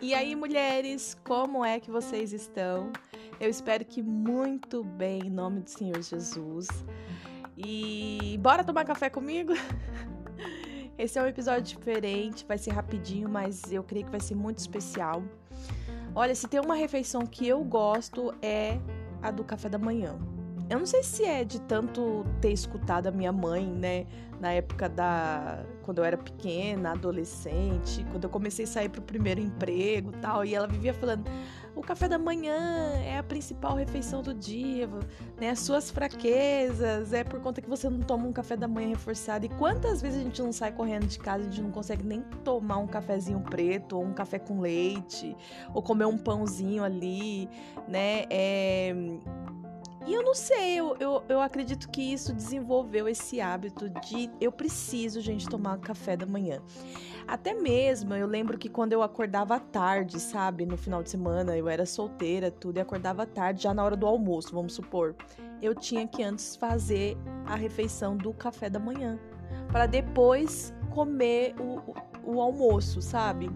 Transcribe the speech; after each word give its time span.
E 0.00 0.14
aí, 0.14 0.36
mulheres, 0.36 1.16
como 1.24 1.64
é 1.64 1.80
que 1.80 1.90
vocês 1.90 2.32
estão? 2.32 2.92
Eu 3.40 3.50
espero 3.50 3.84
que 3.84 4.00
muito 4.00 4.84
bem, 4.84 5.26
em 5.26 5.30
nome 5.30 5.62
do 5.62 5.70
Senhor 5.70 6.00
Jesus. 6.00 6.68
E 7.56 8.38
bora 8.40 8.62
tomar 8.62 8.84
café 8.84 9.10
comigo? 9.10 9.54
Esse 10.96 11.18
é 11.18 11.22
um 11.22 11.26
episódio 11.26 11.76
diferente, 11.76 12.46
vai 12.46 12.56
ser 12.56 12.70
rapidinho, 12.70 13.28
mas 13.28 13.72
eu 13.72 13.82
creio 13.82 14.04
que 14.04 14.12
vai 14.12 14.20
ser 14.20 14.36
muito 14.36 14.58
especial. 14.58 15.24
Olha, 16.14 16.36
se 16.36 16.46
tem 16.46 16.60
uma 16.60 16.76
refeição 16.76 17.26
que 17.26 17.48
eu 17.48 17.64
gosto 17.64 18.32
é 18.40 18.78
a 19.20 19.32
do 19.32 19.42
café 19.42 19.68
da 19.68 19.78
manhã. 19.78 20.16
Eu 20.68 20.80
não 20.80 20.86
sei 20.86 21.02
se 21.04 21.24
é 21.24 21.44
de 21.44 21.60
tanto 21.60 22.26
ter 22.40 22.50
escutado 22.50 23.06
a 23.06 23.12
minha 23.12 23.30
mãe, 23.32 23.64
né, 23.64 24.04
na 24.40 24.52
época 24.52 24.88
da 24.88 25.64
quando 25.82 25.98
eu 25.98 26.04
era 26.04 26.16
pequena, 26.16 26.90
adolescente, 26.90 28.04
quando 28.10 28.24
eu 28.24 28.30
comecei 28.30 28.64
a 28.64 28.68
sair 28.68 28.88
pro 28.88 29.00
primeiro 29.00 29.40
emprego, 29.40 30.10
tal, 30.20 30.44
e 30.44 30.54
ela 30.54 30.66
vivia 30.66 30.92
falando: 30.92 31.24
"O 31.74 31.80
café 31.80 32.08
da 32.08 32.18
manhã 32.18 32.56
é 33.04 33.16
a 33.16 33.22
principal 33.22 33.76
refeição 33.76 34.22
do 34.22 34.34
dia, 34.34 34.88
né? 35.40 35.50
As 35.50 35.60
suas 35.60 35.88
fraquezas 35.88 37.12
é 37.12 37.22
por 37.22 37.40
conta 37.40 37.62
que 37.62 37.68
você 37.68 37.88
não 37.88 38.00
toma 38.00 38.26
um 38.26 38.32
café 38.32 38.56
da 38.56 38.66
manhã 38.66 38.88
reforçado". 38.88 39.46
E 39.46 39.48
quantas 39.48 40.02
vezes 40.02 40.20
a 40.20 40.24
gente 40.24 40.42
não 40.42 40.52
sai 40.52 40.72
correndo 40.72 41.06
de 41.06 41.18
casa, 41.20 41.44
a 41.44 41.46
gente 41.46 41.62
não 41.62 41.70
consegue 41.70 42.04
nem 42.04 42.22
tomar 42.44 42.78
um 42.78 42.88
cafezinho 42.88 43.40
preto 43.40 43.96
ou 43.96 44.04
um 44.04 44.12
café 44.12 44.40
com 44.40 44.60
leite, 44.60 45.36
ou 45.72 45.80
comer 45.80 46.06
um 46.06 46.18
pãozinho 46.18 46.82
ali, 46.82 47.48
né? 47.88 48.24
É 48.28 48.94
e 50.06 50.14
eu 50.14 50.22
não 50.22 50.34
sei, 50.34 50.76
eu, 50.76 50.96
eu, 51.00 51.24
eu, 51.28 51.40
acredito 51.40 51.90
que 51.90 52.00
isso 52.00 52.32
desenvolveu 52.32 53.08
esse 53.08 53.40
hábito 53.40 53.90
de 53.90 54.30
eu 54.40 54.52
preciso, 54.52 55.20
gente, 55.20 55.48
tomar 55.48 55.78
café 55.78 56.16
da 56.16 56.24
manhã. 56.24 56.62
Até 57.26 57.52
mesmo, 57.52 58.14
eu 58.14 58.28
lembro 58.28 58.56
que 58.56 58.68
quando 58.68 58.92
eu 58.92 59.02
acordava 59.02 59.58
tarde, 59.58 60.20
sabe, 60.20 60.64
no 60.64 60.76
final 60.76 61.02
de 61.02 61.10
semana, 61.10 61.56
eu 61.56 61.68
era 61.68 61.84
solteira, 61.84 62.52
tudo, 62.52 62.76
e 62.76 62.80
acordava 62.80 63.26
tarde, 63.26 63.64
já 63.64 63.74
na 63.74 63.82
hora 63.82 63.96
do 63.96 64.06
almoço, 64.06 64.54
vamos 64.54 64.74
supor, 64.74 65.16
eu 65.60 65.74
tinha 65.74 66.06
que 66.06 66.22
antes 66.22 66.54
fazer 66.54 67.16
a 67.44 67.56
refeição 67.56 68.16
do 68.16 68.32
café 68.32 68.70
da 68.70 68.78
manhã, 68.78 69.18
para 69.72 69.86
depois 69.86 70.72
comer 70.90 71.52
o, 71.58 71.80
o, 71.90 72.36
o 72.36 72.40
almoço, 72.40 73.02
sabe? 73.02 73.50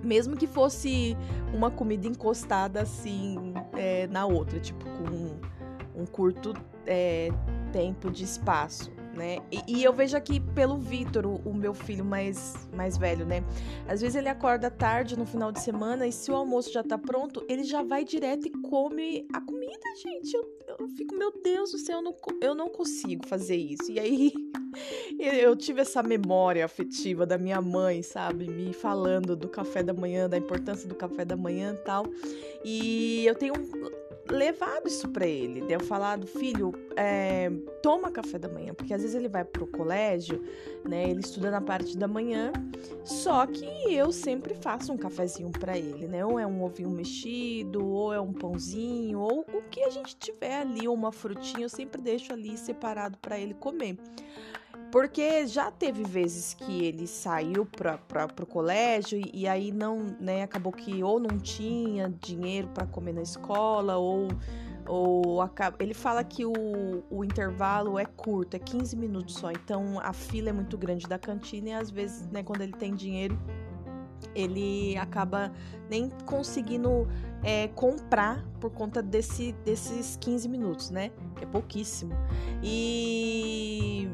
Mesmo 0.00 0.36
que 0.36 0.46
fosse 0.46 1.16
uma 1.52 1.72
comida 1.72 2.06
encostada 2.06 2.82
assim 2.82 3.52
é, 3.72 4.06
na 4.06 4.26
outra, 4.26 4.60
tipo 4.60 4.84
com 4.84 5.35
um 5.96 6.04
curto 6.04 6.52
é, 6.86 7.30
tempo 7.72 8.10
de 8.10 8.24
espaço. 8.24 8.94
Né? 9.16 9.38
E, 9.50 9.78
e, 9.78 9.82
eu 9.82 9.94
vejo 9.94 10.14
aqui 10.14 10.38
pelo 10.38 10.76
Vitor, 10.76 11.24
o, 11.24 11.36
o, 11.36 11.54
meu 11.54 11.72
filho 11.72 12.04
mais, 12.04 12.68
mais 12.74 12.98
velho, 12.98 13.24
né? 13.24 13.42
Às 13.88 14.02
vezes 14.02 14.14
ele 14.14 14.28
acorda 14.28 14.70
tarde 14.70 15.18
no 15.18 15.24
final 15.24 15.50
de 15.50 15.58
semana 15.62 16.06
e 16.06 16.12
se 16.12 16.30
o 16.30 16.36
almoço 16.36 16.70
já 16.70 16.82
tá 16.82 16.98
pronto, 16.98 17.42
ele 17.48 17.64
já 17.64 17.82
vai 17.82 18.04
direto 18.04 18.46
e 18.46 18.50
come 18.50 19.26
a 19.32 19.40
comida, 19.40 19.82
gente. 20.02 20.34
Eu, 20.34 20.76
eu 20.80 20.88
fico, 20.88 21.16
meu 21.16 21.32
Deus 21.42 21.72
do 21.72 21.78
céu, 21.78 22.00
eu 22.00 22.02
não, 22.02 22.14
eu 22.42 22.54
não 22.54 22.68
consigo 22.68 23.26
fazer 23.26 23.56
isso. 23.56 23.90
E 23.90 23.98
aí 23.98 24.34
eu 25.18 25.56
tive 25.56 25.80
essa 25.80 26.02
memória 26.02 26.62
afetiva 26.62 27.24
da 27.24 27.38
minha 27.38 27.62
mãe, 27.62 28.02
sabe? 28.02 28.46
Me 28.46 28.74
falando 28.74 29.34
do 29.34 29.48
café 29.48 29.82
da 29.82 29.94
manhã, 29.94 30.28
da 30.28 30.36
importância 30.36 30.86
do 30.86 30.94
café 30.94 31.24
da 31.24 31.38
manhã 31.38 31.72
e 31.72 31.84
tal. 31.84 32.04
E 32.62 33.24
eu 33.24 33.34
tenho 33.34 33.54
levado 34.30 34.86
isso 34.86 35.08
para 35.08 35.26
ele, 35.26 35.60
de 35.60 35.72
eu 35.72 35.80
falado, 35.80 36.26
filho, 36.26 36.72
é, 36.96 37.50
toma 37.82 38.10
café 38.10 38.38
da 38.38 38.48
manhã, 38.48 38.74
porque 38.74 38.92
às 38.92 39.02
vezes 39.02 39.14
ele 39.14 39.28
vai 39.28 39.44
pro 39.44 39.66
colégio, 39.66 40.42
né? 40.84 41.08
Ele 41.08 41.20
estuda 41.20 41.50
na 41.50 41.60
parte 41.60 41.96
da 41.96 42.08
manhã, 42.08 42.52
só 43.04 43.46
que 43.46 43.64
eu 43.92 44.12
sempre 44.12 44.54
faço 44.54 44.92
um 44.92 44.96
cafezinho 44.96 45.50
para 45.50 45.76
ele, 45.78 46.06
né? 46.06 46.24
Ou 46.24 46.38
é 46.38 46.46
um 46.46 46.62
ovinho 46.62 46.90
mexido, 46.90 47.84
ou 47.84 48.12
é 48.12 48.20
um 48.20 48.32
pãozinho, 48.32 49.20
ou 49.20 49.40
o 49.40 49.62
que 49.70 49.82
a 49.82 49.90
gente 49.90 50.16
tiver 50.16 50.60
ali, 50.60 50.88
uma 50.88 51.12
frutinha, 51.12 51.64
eu 51.64 51.68
sempre 51.68 52.00
deixo 52.00 52.32
ali 52.32 52.56
separado 52.56 53.18
para 53.18 53.38
ele 53.38 53.54
comer. 53.54 53.96
Porque 54.96 55.46
já 55.46 55.70
teve 55.70 56.04
vezes 56.04 56.54
que 56.54 56.86
ele 56.86 57.06
saiu 57.06 57.66
para 57.66 58.30
o 58.42 58.46
colégio 58.46 59.18
e, 59.18 59.42
e, 59.42 59.46
aí 59.46 59.70
não, 59.70 60.16
né, 60.18 60.42
acabou 60.42 60.72
que 60.72 61.04
ou 61.04 61.20
não 61.20 61.38
tinha 61.38 62.08
dinheiro 62.18 62.68
para 62.68 62.86
comer 62.86 63.12
na 63.12 63.20
escola 63.20 63.98
ou 63.98 64.28
ou 64.88 65.42
acaba, 65.42 65.76
ele 65.80 65.92
fala 65.92 66.24
que 66.24 66.46
o, 66.46 66.54
o 67.10 67.22
intervalo 67.22 67.98
é 67.98 68.06
curto, 68.06 68.56
é 68.56 68.58
15 68.58 68.96
minutos 68.96 69.34
só, 69.34 69.50
então 69.50 70.00
a 70.00 70.14
fila 70.14 70.48
é 70.48 70.52
muito 70.52 70.78
grande 70.78 71.06
da 71.06 71.18
cantina 71.18 71.68
e 71.68 71.72
às 71.74 71.90
vezes, 71.90 72.26
né, 72.28 72.42
quando 72.42 72.62
ele 72.62 72.72
tem 72.72 72.94
dinheiro, 72.94 73.38
ele 74.34 74.96
acaba 74.96 75.52
nem 75.90 76.08
conseguindo 76.24 77.06
é, 77.44 77.68
comprar 77.68 78.42
por 78.58 78.70
conta 78.70 79.02
desse, 79.02 79.52
desses 79.62 80.16
15 80.16 80.48
minutos, 80.48 80.88
né? 80.88 81.10
É 81.42 81.44
pouquíssimo. 81.44 82.14
E 82.62 84.08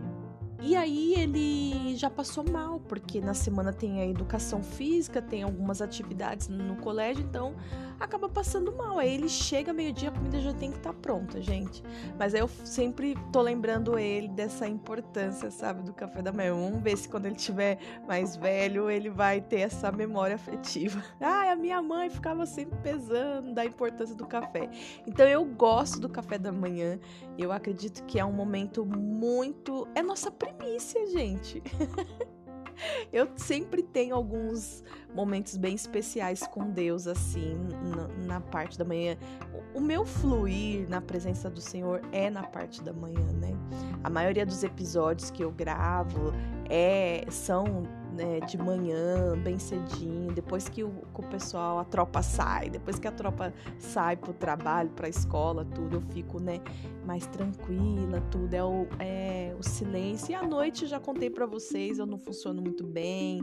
e 0.63 0.77
aí 0.77 1.15
ele 1.15 1.97
já 1.97 2.09
passou 2.09 2.45
mal, 2.49 2.79
porque 2.81 3.21
na 3.21 3.35
semana 3.35 3.73
tem 3.73 4.01
a 4.01 4.07
educação 4.07 4.63
física, 4.63 5.21
tem 5.21 5.43
algumas 5.43 5.83
atividades 5.83 6.47
no 6.47 6.77
colégio, 6.77 7.25
então 7.25 7.57
acaba 7.99 8.29
passando 8.29 8.73
mal. 8.73 8.99
Aí 8.99 9.15
ele 9.15 9.29
chega 9.29 9.73
meio-dia, 9.73 10.09
a 10.09 10.13
comida 10.13 10.41
já 10.41 10.53
tem 10.53 10.71
que 10.71 10.79
estar 10.79 10.93
tá 10.93 10.99
pronta, 11.01 11.41
gente. 11.41 11.83
Mas 12.19 12.35
aí 12.35 12.41
eu 12.41 12.49
sempre 12.65 13.17
tô 13.33 13.41
lembrando 13.41 13.99
ele 13.99 14.29
dessa 14.29 14.67
importância, 14.69 15.51
sabe, 15.51 15.83
do 15.83 15.93
café 15.93 16.23
da 16.23 16.33
manhã. 16.33 16.55
Vamos 16.55 16.83
ver 16.83 16.97
se 16.97 17.09
quando 17.09 17.27
ele 17.27 17.37
tiver 17.37 17.79
mais 18.07 18.37
velho, 18.37 18.91
ele 18.91 19.11
vai 19.11 19.41
ter 19.41 19.61
essa 19.61 19.91
memória 19.91 20.35
afetiva. 20.35 21.03
Ah, 21.25 21.53
a 21.53 21.57
minha 21.57 21.81
mãe 21.81 22.11
ficava 22.11 22.45
sempre 22.47 22.77
pesando 22.81 23.55
da 23.55 23.65
importância 23.65 24.15
do 24.15 24.27
café. 24.27 24.69
Então 25.07 25.27
eu 25.27 25.45
gosto 25.45 26.01
do 26.01 26.09
café 26.09 26.37
da 26.37 26.51
manhã. 26.51 26.99
Eu 27.39 27.53
acredito 27.53 28.05
que 28.05 28.19
é 28.19 28.25
um 28.25 28.33
momento 28.33 28.85
muito. 28.85 29.87
É 29.95 30.03
nossa 30.03 30.31
primícia, 30.53 31.07
gente. 31.07 31.63
eu 33.13 33.29
sempre 33.37 33.83
tenho 33.83 34.15
alguns 34.15 34.83
momentos 35.15 35.57
bem 35.57 35.75
especiais 35.75 36.47
com 36.47 36.71
Deus, 36.71 37.07
assim, 37.07 37.57
na, 37.95 38.09
na, 38.27 38.41
parte 38.41 38.79
da 38.79 38.85
manhã. 38.85 39.17
O 39.75 39.81
meu 39.81 40.05
fluir 40.05 40.89
na 40.89 41.01
presença 41.01 41.51
do 41.51 41.61
Senhor 41.61 42.01
é 42.13 42.31
na 42.31 42.43
parte 42.43 42.83
da 42.83 42.93
manhã, 42.93 43.33
né? 43.33 43.57
A 44.03 44.11
maioria 44.11 44.47
dos 44.47 44.65
episódios 44.65 45.31
que 45.31 45.43
eu 45.45 45.51
gravo 45.51 46.33
é, 46.69 47.25
são 47.31 47.87
né, 48.13 48.41
de 48.41 48.59
manhã, 48.59 49.37
bem 49.43 49.59
cedinho, 49.59 50.33
depois 50.33 50.69
que 50.69 50.85
o, 50.85 50.91
que 50.91 51.21
o, 51.21 51.29
pessoal, 51.29 51.79
a 51.79 51.85
tropa 51.85 52.23
sai, 52.23 52.69
depois 52.69 52.99
que 52.99 53.09
a 53.09 53.13
tropa 53.13 53.53
sai 53.79 54.17
pro 54.17 54.33
trabalho, 54.33 54.91
pra 54.91 55.09
escola, 55.09 55.65
tudo, 55.65 55.97
eu 55.97 56.01
fico, 56.13 56.41
né, 56.41 56.61
mais 57.05 57.27
tranquila, 57.27 58.21
tudo, 58.31 58.55
é 58.55 58.65
o, 58.65 58.87
é 58.99 59.55
o 59.59 59.63
silêncio. 59.63 60.33
E 60.33 60.35
à 60.35 60.43
noite, 60.43 60.87
já 60.87 61.01
contei 61.01 61.31
para 61.31 61.47
vocês, 61.47 61.99
eu 61.99 62.07
não 62.07 62.19
funciono 62.19 62.61
muito 62.63 62.85
bem, 62.85 63.41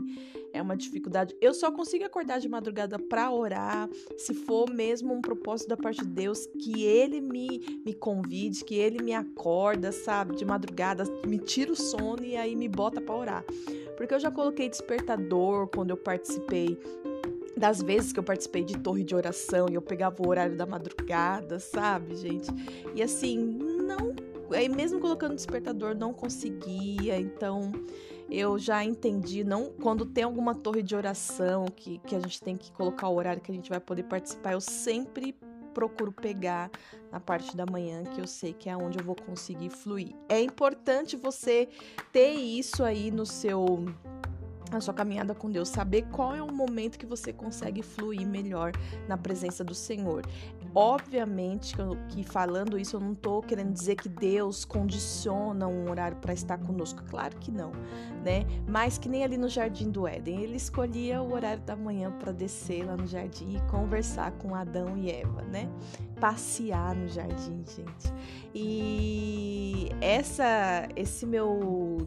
é 0.52 0.60
uma 0.60 0.76
dificuldade. 0.76 1.34
Eu 1.40 1.54
só 1.54 1.70
consigo 1.70 2.04
acordar 2.04 2.40
de 2.40 2.48
madrugada 2.48 2.98
para 2.98 3.30
orar, 3.30 3.88
se 4.16 4.34
for 4.34 4.68
mesmo 4.70 5.12
um 5.12 5.20
propósito 5.20 5.68
da 5.68 5.76
parte 5.76 6.02
de 6.02 6.08
Deus, 6.08 6.46
que 6.46 6.84
Ele 6.84 7.20
me, 7.20 7.82
me 7.84 7.94
convide, 7.94 8.64
que 8.64 8.74
Ele 8.74 9.02
me 9.02 9.12
acorda, 9.12 9.92
sabe, 9.92 10.36
de 10.36 10.44
madrugada, 10.44 11.04
me 11.26 11.38
tira 11.38 11.72
o 11.72 11.76
sono 11.76 12.24
e 12.24 12.36
aí 12.36 12.56
me 12.56 12.68
bota 12.68 13.00
para 13.00 13.14
orar. 13.14 13.44
Porque 13.96 14.14
eu 14.14 14.20
já 14.20 14.30
coloquei 14.30 14.68
despertador 14.68 15.68
quando 15.68 15.90
eu 15.90 15.96
participei 15.96 16.78
das 17.56 17.82
vezes 17.82 18.12
que 18.12 18.18
eu 18.18 18.22
participei 18.22 18.64
de 18.64 18.78
torre 18.78 19.04
de 19.04 19.14
oração 19.14 19.66
e 19.70 19.74
eu 19.74 19.82
pegava 19.82 20.16
o 20.22 20.28
horário 20.28 20.56
da 20.56 20.66
madrugada, 20.66 21.58
sabe, 21.58 22.16
gente? 22.16 22.48
E 22.94 23.02
assim, 23.02 23.38
não. 23.38 24.14
Aí 24.52 24.68
mesmo 24.68 25.00
colocando 25.00 25.34
despertador, 25.34 25.94
não 25.94 26.12
conseguia. 26.12 27.18
Então, 27.18 27.72
eu 28.30 28.58
já 28.58 28.84
entendi, 28.84 29.42
não 29.44 29.70
quando 29.70 30.06
tem 30.06 30.24
alguma 30.24 30.54
torre 30.54 30.82
de 30.82 30.94
oração 30.94 31.66
que, 31.66 31.98
que 31.98 32.14
a 32.14 32.20
gente 32.20 32.40
tem 32.40 32.56
que 32.56 32.72
colocar 32.72 33.08
o 33.08 33.16
horário 33.16 33.42
que 33.42 33.50
a 33.50 33.54
gente 33.54 33.68
vai 33.68 33.80
poder 33.80 34.04
participar, 34.04 34.52
eu 34.52 34.60
sempre 34.60 35.36
procuro 35.74 36.12
pegar 36.12 36.70
na 37.10 37.20
parte 37.20 37.56
da 37.56 37.64
manhã, 37.64 38.04
que 38.04 38.20
eu 38.20 38.26
sei 38.26 38.52
que 38.52 38.68
é 38.68 38.76
onde 38.76 38.98
eu 38.98 39.04
vou 39.04 39.16
conseguir 39.16 39.70
fluir. 39.70 40.14
É 40.28 40.40
importante 40.40 41.16
você 41.16 41.68
ter 42.12 42.32
isso 42.32 42.84
aí 42.84 43.10
no 43.10 43.24
seu 43.24 43.84
na 44.70 44.80
sua 44.80 44.94
caminhada 44.94 45.34
com 45.34 45.50
Deus, 45.50 45.68
saber 45.68 46.02
qual 46.10 46.34
é 46.34 46.42
o 46.42 46.52
momento 46.52 46.98
que 46.98 47.06
você 47.06 47.32
consegue 47.32 47.82
fluir 47.82 48.26
melhor 48.26 48.72
na 49.08 49.16
presença 49.16 49.64
do 49.64 49.74
Senhor. 49.74 50.24
Obviamente 50.74 51.74
que 52.08 52.22
falando 52.22 52.78
isso, 52.78 52.96
eu 52.96 53.00
não 53.00 53.12
estou 53.12 53.42
querendo 53.42 53.72
dizer 53.72 53.96
que 53.96 54.08
Deus 54.08 54.64
condiciona 54.64 55.66
um 55.66 55.90
horário 55.90 56.16
para 56.18 56.32
estar 56.32 56.58
conosco. 56.58 57.02
Claro 57.08 57.36
que 57.38 57.50
não, 57.50 57.72
né? 58.24 58.46
Mas 58.68 58.96
que 58.96 59.08
nem 59.08 59.24
ali 59.24 59.36
no 59.36 59.48
Jardim 59.48 59.90
do 59.90 60.06
Éden, 60.06 60.42
ele 60.42 60.56
escolhia 60.56 61.20
o 61.20 61.32
horário 61.32 61.62
da 61.62 61.74
manhã 61.74 62.12
para 62.12 62.32
descer 62.32 62.84
lá 62.84 62.96
no 62.96 63.06
jardim 63.06 63.56
e 63.56 63.70
conversar 63.70 64.32
com 64.32 64.54
Adão 64.54 64.96
e 64.96 65.10
Eva, 65.10 65.42
né? 65.42 65.68
Passear 66.20 66.94
no 66.94 67.08
jardim, 67.08 67.64
gente. 67.64 68.12
E 68.54 69.88
essa, 70.00 70.88
esse 70.94 71.26
meu 71.26 71.98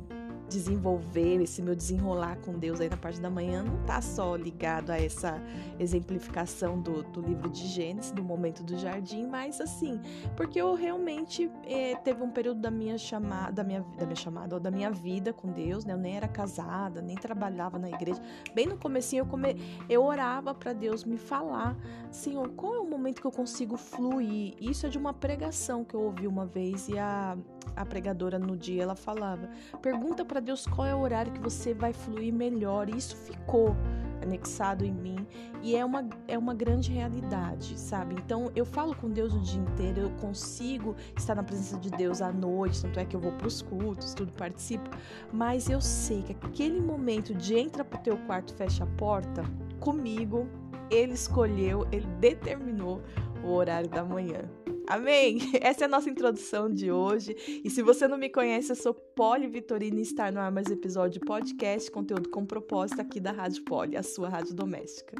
desenvolver, 0.53 1.41
esse 1.41 1.61
meu 1.61 1.75
desenrolar 1.75 2.37
com 2.37 2.53
Deus 2.53 2.79
aí 2.79 2.87
na 2.87 2.97
parte 2.97 3.19
da 3.19 3.29
manhã 3.29 3.63
não 3.63 3.83
tá 3.85 4.01
só 4.01 4.35
ligado 4.35 4.91
a 4.91 4.97
essa 4.97 5.41
exemplificação 5.79 6.79
do, 6.79 7.01
do 7.03 7.21
livro 7.21 7.49
de 7.49 7.67
Gênesis, 7.67 8.11
do 8.11 8.23
momento 8.23 8.63
do 8.63 8.77
jardim, 8.77 9.25
mas 9.25 9.59
assim, 9.59 9.99
porque 10.37 10.61
eu 10.61 10.75
realmente 10.75 11.49
é, 11.65 11.95
teve 11.95 12.21
um 12.23 12.29
período 12.29 12.61
da 12.61 12.69
minha 12.69 12.97
chamada, 12.97 13.51
da 13.51 13.63
minha, 13.63 13.81
da 13.97 14.05
minha 14.05 14.15
chamada, 14.15 14.55
ou 14.55 14.61
da 14.61 14.69
minha 14.69 14.91
vida 14.91 15.33
com 15.33 15.51
Deus, 15.51 15.83
né? 15.85 15.93
Eu 15.93 15.97
nem 15.97 16.15
era 16.15 16.27
casada, 16.27 17.01
nem 17.01 17.15
trabalhava 17.15 17.79
na 17.79 17.89
igreja. 17.89 18.21
Bem 18.53 18.67
no 18.67 18.77
comecinho 18.77 19.21
eu, 19.21 19.25
come, 19.25 19.55
eu 19.89 20.03
orava 20.03 20.53
para 20.53 20.71
Deus 20.73 21.03
me 21.03 21.17
falar, 21.17 21.75
Senhor, 22.11 22.49
qual 22.49 22.75
é 22.75 22.79
o 22.79 22.87
momento 22.87 23.19
que 23.19 23.27
eu 23.27 23.31
consigo 23.31 23.75
fluir? 23.75 24.53
Isso 24.61 24.85
é 24.85 24.89
de 24.89 24.97
uma 24.97 25.13
pregação 25.13 25.83
que 25.83 25.95
eu 25.95 26.01
ouvi 26.01 26.27
uma 26.27 26.45
vez 26.45 26.87
e 26.87 26.97
a, 26.99 27.35
a 27.75 27.85
pregadora 27.85 28.37
no 28.37 28.55
dia 28.55 28.83
ela 28.83 28.95
falava: 28.95 29.49
pergunta 29.81 30.23
para 30.23 30.39
Deus 30.39 30.65
qual 30.65 30.87
é 30.87 30.95
o 30.95 30.99
horário 30.99 31.31
que 31.31 31.39
você 31.39 31.73
vai 31.73 31.93
fluir 31.93 32.33
melhor. 32.33 32.89
E 32.89 32.97
isso 32.97 33.15
ficou 33.15 33.75
anexado 34.23 34.85
em 34.85 34.91
mim 34.91 35.27
e 35.61 35.75
é 35.75 35.85
uma, 35.85 36.07
é 36.27 36.37
uma 36.37 36.53
grande 36.53 36.91
realidade, 36.91 37.79
sabe? 37.79 38.15
Então 38.15 38.51
eu 38.55 38.65
falo 38.65 38.95
com 38.95 39.09
Deus 39.09 39.33
o 39.33 39.39
dia 39.39 39.61
inteiro, 39.61 40.01
eu 40.01 40.09
consigo 40.11 40.95
estar 41.15 41.35
na 41.35 41.43
presença 41.43 41.77
de 41.77 41.91
Deus 41.91 42.21
à 42.21 42.31
noite, 42.31 42.81
tanto 42.81 42.99
é 42.99 43.05
que 43.05 43.15
eu 43.15 43.19
vou 43.19 43.33
para 43.33 43.47
os 43.47 43.61
cultos, 43.61 44.13
tudo 44.13 44.31
participo, 44.33 44.89
mas 45.31 45.69
eu 45.69 45.81
sei 45.81 46.23
que 46.23 46.31
aquele 46.31 46.79
momento 46.81 47.35
de 47.35 47.55
entra 47.55 47.83
pro 47.83 47.99
teu 47.99 48.17
quarto, 48.25 48.53
fecha 48.53 48.83
a 48.83 48.87
porta, 48.87 49.43
comigo, 49.79 50.47
ele 50.89 51.13
escolheu, 51.13 51.87
ele 51.91 52.07
determinou 52.19 53.01
o 53.43 53.51
horário 53.51 53.89
da 53.89 54.03
manhã. 54.03 54.62
Amém? 54.87 55.39
Essa 55.61 55.83
é 55.83 55.85
a 55.85 55.89
nossa 55.89 56.09
introdução 56.09 56.69
de 56.69 56.91
hoje. 56.91 57.35
E 57.63 57.69
se 57.69 57.81
você 57.81 58.07
não 58.07 58.17
me 58.17 58.29
conhece, 58.29 58.71
eu 58.71 58.75
sou 58.75 58.93
Poli 58.93 59.47
Vitorina 59.47 59.99
e 59.99 60.03
estar 60.03 60.31
no 60.31 60.39
ar 60.39 60.51
mais 60.51 60.69
episódio 60.69 61.19
de 61.19 61.25
podcast, 61.25 61.89
conteúdo 61.89 62.29
com 62.29 62.45
propósito 62.45 63.01
aqui 63.01 63.19
da 63.19 63.31
Rádio 63.31 63.63
Poli, 63.63 63.95
a 63.95 64.03
sua 64.03 64.29
rádio 64.29 64.53
doméstica. 64.53 65.15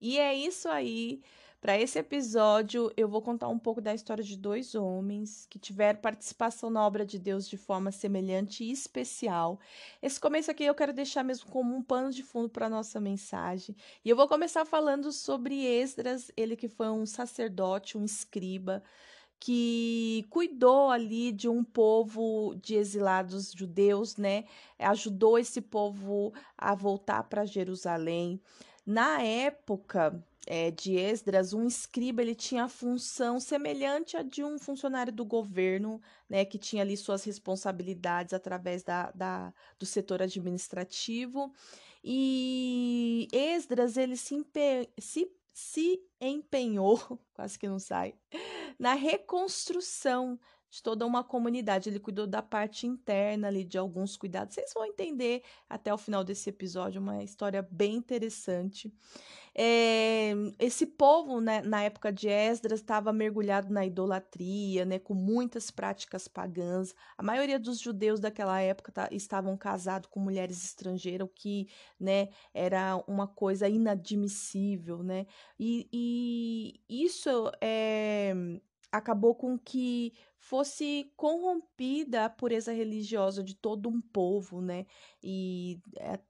E 0.00 0.18
é 0.18 0.34
isso 0.34 0.68
aí. 0.68 1.20
Para 1.60 1.78
esse 1.78 1.98
episódio, 1.98 2.90
eu 2.96 3.06
vou 3.06 3.20
contar 3.20 3.48
um 3.48 3.58
pouco 3.58 3.82
da 3.82 3.94
história 3.94 4.24
de 4.24 4.34
dois 4.34 4.74
homens 4.74 5.46
que 5.50 5.58
tiveram 5.58 6.00
participação 6.00 6.70
na 6.70 6.86
obra 6.86 7.04
de 7.04 7.18
Deus 7.18 7.46
de 7.46 7.58
forma 7.58 7.92
semelhante 7.92 8.64
e 8.64 8.72
especial. 8.72 9.60
Esse 10.00 10.18
começo 10.18 10.50
aqui 10.50 10.64
eu 10.64 10.74
quero 10.74 10.94
deixar 10.94 11.22
mesmo 11.22 11.50
como 11.50 11.76
um 11.76 11.82
pano 11.82 12.10
de 12.10 12.22
fundo 12.22 12.48
para 12.48 12.70
nossa 12.70 12.98
mensagem. 12.98 13.76
E 14.02 14.08
eu 14.08 14.16
vou 14.16 14.26
começar 14.26 14.64
falando 14.64 15.12
sobre 15.12 15.66
Esdras, 15.66 16.30
ele 16.34 16.56
que 16.56 16.66
foi 16.66 16.88
um 16.88 17.04
sacerdote, 17.04 17.98
um 17.98 18.06
escriba, 18.06 18.82
que 19.38 20.24
cuidou 20.30 20.88
ali 20.88 21.30
de 21.30 21.46
um 21.46 21.62
povo 21.62 22.54
de 22.54 22.74
exilados 22.74 23.52
judeus, 23.52 24.16
né? 24.16 24.44
Ajudou 24.78 25.38
esse 25.38 25.60
povo 25.60 26.32
a 26.56 26.74
voltar 26.74 27.24
para 27.24 27.44
Jerusalém. 27.44 28.40
Na 28.86 29.22
época, 29.22 30.24
é, 30.52 30.68
de 30.68 30.96
Esdras, 30.96 31.52
um 31.52 31.64
escriba 31.64 32.20
ele 32.20 32.34
tinha 32.34 32.64
a 32.64 32.68
função 32.68 33.38
semelhante 33.38 34.16
à 34.16 34.22
de 34.24 34.42
um 34.42 34.58
funcionário 34.58 35.12
do 35.12 35.24
governo, 35.24 36.02
né, 36.28 36.44
que 36.44 36.58
tinha 36.58 36.82
ali 36.82 36.96
suas 36.96 37.22
responsabilidades 37.22 38.34
através 38.34 38.82
da, 38.82 39.12
da 39.12 39.54
do 39.78 39.86
setor 39.86 40.20
administrativo. 40.20 41.54
E 42.02 43.28
Esdras 43.32 43.96
ele 43.96 44.16
se, 44.16 44.34
empe 44.34 44.88
se, 44.98 45.30
se 45.54 46.02
empenhou, 46.20 46.98
quase 47.32 47.56
que 47.56 47.68
não 47.68 47.78
sai, 47.78 48.16
na 48.76 48.94
reconstrução 48.94 50.36
de 50.70 50.82
toda 50.82 51.04
uma 51.04 51.24
comunidade. 51.24 51.88
Ele 51.88 51.98
cuidou 51.98 52.26
da 52.26 52.40
parte 52.40 52.86
interna 52.86 53.48
ali, 53.48 53.64
de 53.64 53.76
alguns 53.76 54.16
cuidados. 54.16 54.54
Vocês 54.54 54.72
vão 54.72 54.84
entender 54.84 55.42
até 55.68 55.92
o 55.92 55.98
final 55.98 56.22
desse 56.22 56.48
episódio, 56.48 57.00
uma 57.00 57.22
história 57.22 57.66
bem 57.70 57.96
interessante. 57.96 58.92
É, 59.52 60.32
esse 60.60 60.86
povo, 60.86 61.40
né, 61.40 61.60
na 61.62 61.82
época 61.82 62.12
de 62.12 62.28
Esdras, 62.28 62.80
estava 62.80 63.12
mergulhado 63.12 63.72
na 63.72 63.84
idolatria, 63.84 64.84
né, 64.84 64.98
com 64.98 65.12
muitas 65.12 65.70
práticas 65.70 66.28
pagãs. 66.28 66.94
A 67.18 67.22
maioria 67.22 67.58
dos 67.58 67.80
judeus 67.80 68.20
daquela 68.20 68.60
época 68.60 68.92
tá, 68.92 69.08
estavam 69.10 69.56
casados 69.56 70.08
com 70.08 70.20
mulheres 70.20 70.64
estrangeiras, 70.64 71.26
o 71.26 71.30
que 71.30 71.68
né, 71.98 72.28
era 72.54 73.02
uma 73.08 73.26
coisa 73.26 73.68
inadmissível. 73.68 75.02
Né? 75.02 75.26
E, 75.58 75.88
e 75.92 77.04
isso 77.04 77.50
é, 77.60 78.32
acabou 78.92 79.34
com 79.34 79.58
que 79.58 80.12
fosse 80.38 81.12
corrompida 81.16 82.24
a 82.24 82.30
pureza 82.30 82.72
religiosa 82.72 83.42
de 83.42 83.54
todo 83.54 83.88
um 83.88 84.00
povo, 84.00 84.60
né? 84.60 84.86
E 85.22 85.80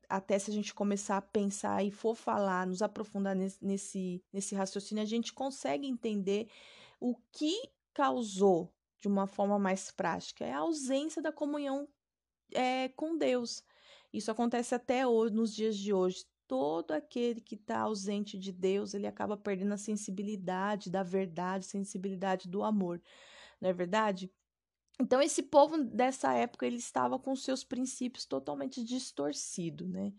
até 0.08 0.38
se 0.38 0.50
a 0.50 0.54
gente 0.54 0.74
começar 0.74 1.16
a 1.16 1.22
pensar 1.22 1.84
e 1.84 1.90
for 1.90 2.14
falar, 2.14 2.66
nos 2.66 2.82
aprofundar 2.82 3.34
nesse, 3.34 4.22
nesse 4.32 4.54
raciocínio, 4.54 5.02
a 5.02 5.06
gente 5.06 5.32
consegue 5.32 5.86
entender 5.86 6.48
o 7.00 7.16
que 7.32 7.54
causou 7.94 8.72
de 9.00 9.08
uma 9.08 9.26
forma 9.26 9.58
mais 9.58 9.90
prática 9.90 10.44
é 10.44 10.52
a 10.52 10.58
ausência 10.58 11.22
da 11.22 11.32
comunhão 11.32 11.88
é, 12.52 12.88
com 12.90 13.16
Deus. 13.16 13.64
Isso 14.12 14.30
acontece 14.30 14.74
até 14.74 15.06
hoje, 15.06 15.34
nos 15.34 15.54
dias 15.54 15.76
de 15.76 15.92
hoje 15.92 16.26
todo 16.50 16.90
aquele 16.90 17.40
que 17.40 17.54
está 17.54 17.78
ausente 17.78 18.36
de 18.36 18.50
Deus, 18.50 18.92
ele 18.92 19.06
acaba 19.06 19.36
perdendo 19.36 19.72
a 19.72 19.76
sensibilidade 19.76 20.90
da 20.90 21.04
verdade, 21.04 21.64
sensibilidade 21.64 22.48
do 22.48 22.64
amor, 22.64 23.00
não 23.60 23.70
é 23.70 23.72
verdade? 23.72 24.28
Então 25.00 25.22
esse 25.22 25.44
povo 25.44 25.78
dessa 25.84 26.34
época 26.34 26.66
ele 26.66 26.74
estava 26.74 27.20
com 27.20 27.36
seus 27.36 27.62
princípios 27.62 28.24
totalmente 28.24 28.82
distorcidos, 28.82 29.88
né? 29.88 30.12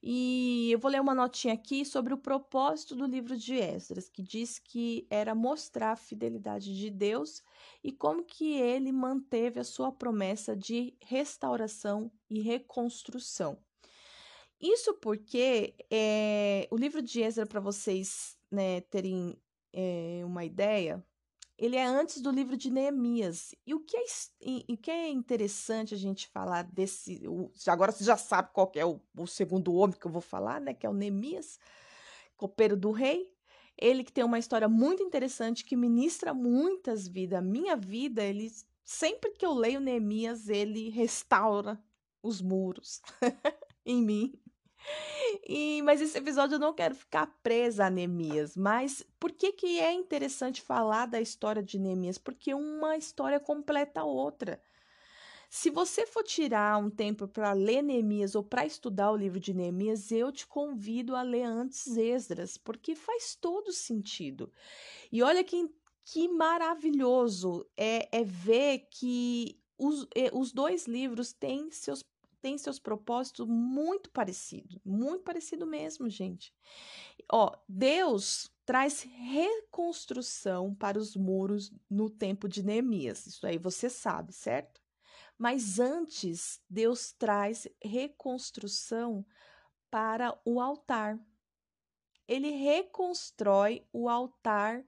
E 0.00 0.70
eu 0.70 0.78
vou 0.78 0.92
ler 0.92 1.00
uma 1.00 1.12
notinha 1.14 1.54
aqui 1.54 1.84
sobre 1.84 2.14
o 2.14 2.18
propósito 2.18 2.94
do 2.94 3.04
livro 3.04 3.36
de 3.36 3.54
Esdras, 3.54 4.08
que 4.08 4.22
diz 4.22 4.60
que 4.60 5.08
era 5.10 5.34
mostrar 5.34 5.90
a 5.90 5.96
fidelidade 5.96 6.76
de 6.78 6.88
Deus 6.88 7.42
e 7.82 7.90
como 7.90 8.22
que 8.22 8.52
ele 8.52 8.92
manteve 8.92 9.58
a 9.58 9.64
sua 9.64 9.90
promessa 9.90 10.56
de 10.56 10.96
restauração 11.00 12.12
e 12.30 12.40
reconstrução. 12.40 13.58
Isso 14.60 14.94
porque 14.94 15.74
é, 15.90 16.66
o 16.70 16.76
livro 16.76 17.02
de 17.02 17.22
Ezra, 17.22 17.46
para 17.46 17.60
vocês 17.60 18.36
né, 18.50 18.80
terem 18.82 19.36
é, 19.72 20.22
uma 20.24 20.44
ideia, 20.44 21.04
ele 21.56 21.76
é 21.76 21.84
antes 21.84 22.20
do 22.20 22.30
livro 22.30 22.56
de 22.56 22.70
Neemias. 22.70 23.54
E 23.66 23.74
o 23.74 23.80
que 23.80 23.96
é, 23.96 24.04
e, 24.40 24.76
que 24.76 24.90
é 24.90 25.08
interessante 25.08 25.94
a 25.94 25.96
gente 25.96 26.28
falar 26.28 26.64
desse. 26.64 27.26
O, 27.28 27.50
agora 27.66 27.92
você 27.92 28.04
já 28.04 28.16
sabe 28.16 28.50
qual 28.52 28.70
é 28.74 28.84
o, 28.84 29.00
o, 29.16 29.26
segundo 29.26 29.74
homem 29.74 29.96
que 29.98 30.06
eu 30.06 30.10
vou 30.10 30.20
falar, 30.20 30.60
né? 30.60 30.74
Que 30.74 30.86
é 30.86 30.90
o 30.90 30.94
Neemias, 30.94 31.58
copeiro 32.36 32.76
do 32.76 32.90
rei. 32.90 33.32
Ele 33.76 34.04
que 34.04 34.12
tem 34.12 34.24
uma 34.24 34.38
história 34.38 34.68
muito 34.68 35.02
interessante 35.02 35.64
que 35.64 35.76
ministra 35.76 36.32
muitas 36.32 37.08
vidas. 37.08 37.38
A 37.38 37.42
minha 37.42 37.76
vida, 37.76 38.22
ele 38.22 38.50
sempre 38.84 39.32
que 39.32 39.44
eu 39.44 39.52
leio 39.52 39.80
Neemias, 39.80 40.48
ele 40.48 40.90
restaura 40.90 41.82
os 42.22 42.40
muros 42.40 43.00
em 43.84 44.02
mim. 44.02 44.32
E, 45.48 45.82
mas 45.82 46.00
esse 46.00 46.16
episódio 46.16 46.56
eu 46.56 46.60
não 46.60 46.72
quero 46.72 46.94
ficar 46.94 47.26
presa 47.42 47.86
a 47.86 47.90
Neemias. 47.90 48.56
Mas 48.56 49.04
por 49.18 49.32
que, 49.32 49.52
que 49.52 49.80
é 49.80 49.92
interessante 49.92 50.62
falar 50.62 51.06
da 51.06 51.20
história 51.20 51.62
de 51.62 51.78
Neemias? 51.78 52.18
Porque 52.18 52.54
uma 52.54 52.96
história 52.96 53.40
completa 53.40 54.00
a 54.00 54.04
outra. 54.04 54.60
Se 55.50 55.70
você 55.70 56.04
for 56.04 56.24
tirar 56.24 56.78
um 56.78 56.90
tempo 56.90 57.28
para 57.28 57.52
ler 57.52 57.80
Neemias 57.80 58.34
ou 58.34 58.42
para 58.42 58.66
estudar 58.66 59.12
o 59.12 59.16
livro 59.16 59.38
de 59.38 59.54
Neemias, 59.54 60.10
eu 60.10 60.32
te 60.32 60.46
convido 60.46 61.14
a 61.14 61.22
ler 61.22 61.44
antes 61.44 61.96
Esdras, 61.96 62.56
porque 62.56 62.96
faz 62.96 63.36
todo 63.36 63.72
sentido. 63.72 64.52
E 65.12 65.22
olha 65.22 65.44
que, 65.44 65.70
que 66.04 66.26
maravilhoso 66.28 67.64
é, 67.76 68.08
é 68.10 68.24
ver 68.24 68.88
que 68.90 69.60
os, 69.78 70.06
eh, 70.16 70.30
os 70.32 70.52
dois 70.52 70.86
livros 70.86 71.32
têm 71.32 71.70
seus 71.70 72.02
tem 72.44 72.58
seus 72.58 72.78
propósitos 72.78 73.46
muito 73.48 74.10
parecidos, 74.10 74.78
muito 74.84 75.24
parecido 75.24 75.66
mesmo, 75.66 76.10
gente. 76.10 76.54
Ó, 77.32 77.50
Deus 77.66 78.52
traz 78.66 79.00
reconstrução 79.00 80.74
para 80.74 80.98
os 80.98 81.16
muros 81.16 81.72
no 81.88 82.10
tempo 82.10 82.46
de 82.46 82.62
Neemias. 82.62 83.26
Isso 83.26 83.46
aí 83.46 83.56
você 83.56 83.88
sabe, 83.88 84.34
certo? 84.34 84.82
Mas 85.38 85.80
antes, 85.80 86.60
Deus 86.68 87.12
traz 87.12 87.66
reconstrução 87.82 89.24
para 89.90 90.38
o 90.44 90.60
altar. 90.60 91.18
Ele 92.28 92.50
reconstrói 92.50 93.88
o 93.90 94.06
altar 94.06 94.84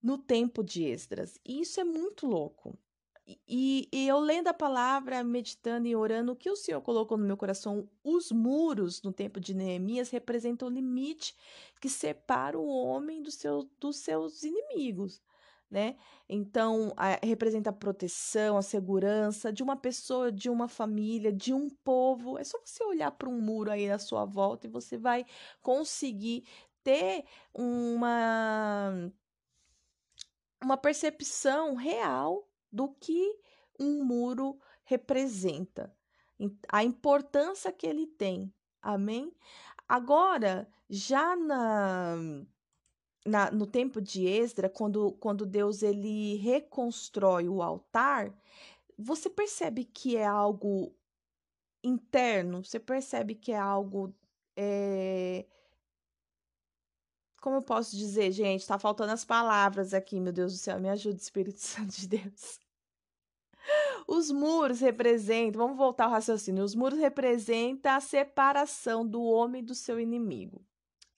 no 0.00 0.16
tempo 0.16 0.62
de 0.62 0.84
Esdras. 0.84 1.36
E 1.44 1.62
isso 1.62 1.80
é 1.80 1.84
muito 1.84 2.28
louco. 2.28 2.78
E, 3.26 3.88
e, 3.90 4.06
eu 4.06 4.18
lendo 4.18 4.48
a 4.48 4.54
palavra, 4.54 5.24
meditando 5.24 5.86
e 5.88 5.96
orando, 5.96 6.32
o 6.32 6.36
que 6.36 6.50
o 6.50 6.56
Senhor 6.56 6.80
colocou 6.82 7.16
no 7.16 7.24
meu 7.24 7.38
coração, 7.38 7.88
os 8.02 8.30
muros 8.30 9.02
no 9.02 9.12
tempo 9.12 9.40
de 9.40 9.54
Neemias 9.54 10.10
representam 10.10 10.68
o 10.68 10.70
limite 10.70 11.34
que 11.80 11.88
separa 11.88 12.58
o 12.58 12.66
homem 12.66 13.22
do 13.22 13.30
seu, 13.30 13.68
dos 13.80 13.96
seus 13.96 14.42
inimigos. 14.42 15.22
né? 15.70 15.96
Então, 16.28 16.92
a, 16.96 17.18
representa 17.24 17.70
a 17.70 17.72
proteção, 17.72 18.58
a 18.58 18.62
segurança 18.62 19.52
de 19.52 19.62
uma 19.62 19.76
pessoa, 19.76 20.30
de 20.30 20.50
uma 20.50 20.68
família, 20.68 21.32
de 21.32 21.54
um 21.54 21.70
povo. 21.70 22.38
É 22.38 22.44
só 22.44 22.58
você 22.64 22.84
olhar 22.84 23.10
para 23.12 23.28
um 23.28 23.40
muro 23.40 23.70
aí 23.70 23.90
à 23.90 23.98
sua 23.98 24.24
volta 24.26 24.66
e 24.66 24.70
você 24.70 24.98
vai 24.98 25.24
conseguir 25.62 26.44
ter 26.82 27.24
uma 27.54 29.10
uma 30.62 30.76
percepção 30.78 31.74
real 31.74 32.48
do 32.74 32.88
que 32.88 33.38
um 33.78 34.04
muro 34.04 34.58
representa, 34.84 35.94
a 36.68 36.82
importância 36.82 37.72
que 37.72 37.86
ele 37.86 38.06
tem. 38.06 38.52
Amém? 38.82 39.32
Agora, 39.88 40.68
já 40.88 41.36
na 41.36 42.16
na, 43.26 43.50
no 43.50 43.66
tempo 43.66 44.02
de 44.02 44.26
Esdra, 44.26 44.68
quando, 44.68 45.12
quando 45.12 45.46
Deus 45.46 45.82
ele 45.82 46.36
reconstrói 46.36 47.48
o 47.48 47.62
altar, 47.62 48.34
você 48.98 49.30
percebe 49.30 49.84
que 49.84 50.16
é 50.16 50.26
algo 50.26 50.94
interno, 51.82 52.64
você 52.64 52.78
percebe 52.78 53.34
que 53.34 53.52
é 53.52 53.58
algo. 53.58 54.14
É... 54.56 55.46
Como 57.40 57.56
eu 57.56 57.62
posso 57.62 57.96
dizer, 57.96 58.30
gente? 58.32 58.66
Tá 58.66 58.78
faltando 58.78 59.12
as 59.12 59.24
palavras 59.24 59.92
aqui, 59.94 60.20
meu 60.20 60.32
Deus 60.32 60.52
do 60.52 60.58
céu, 60.58 60.80
me 60.80 60.88
ajude, 60.88 61.20
Espírito 61.20 61.58
Santo 61.60 61.94
de 61.94 62.08
Deus. 62.08 62.63
Os 64.14 64.30
muros 64.30 64.78
representam, 64.78 65.60
vamos 65.60 65.76
voltar 65.76 66.04
ao 66.04 66.12
raciocínio, 66.12 66.62
os 66.62 66.72
muros 66.72 67.00
representam 67.00 67.92
a 67.92 68.00
separação 68.00 69.04
do 69.04 69.20
homem 69.20 69.62
do 69.62 69.74
seu 69.74 69.98
inimigo. 69.98 70.64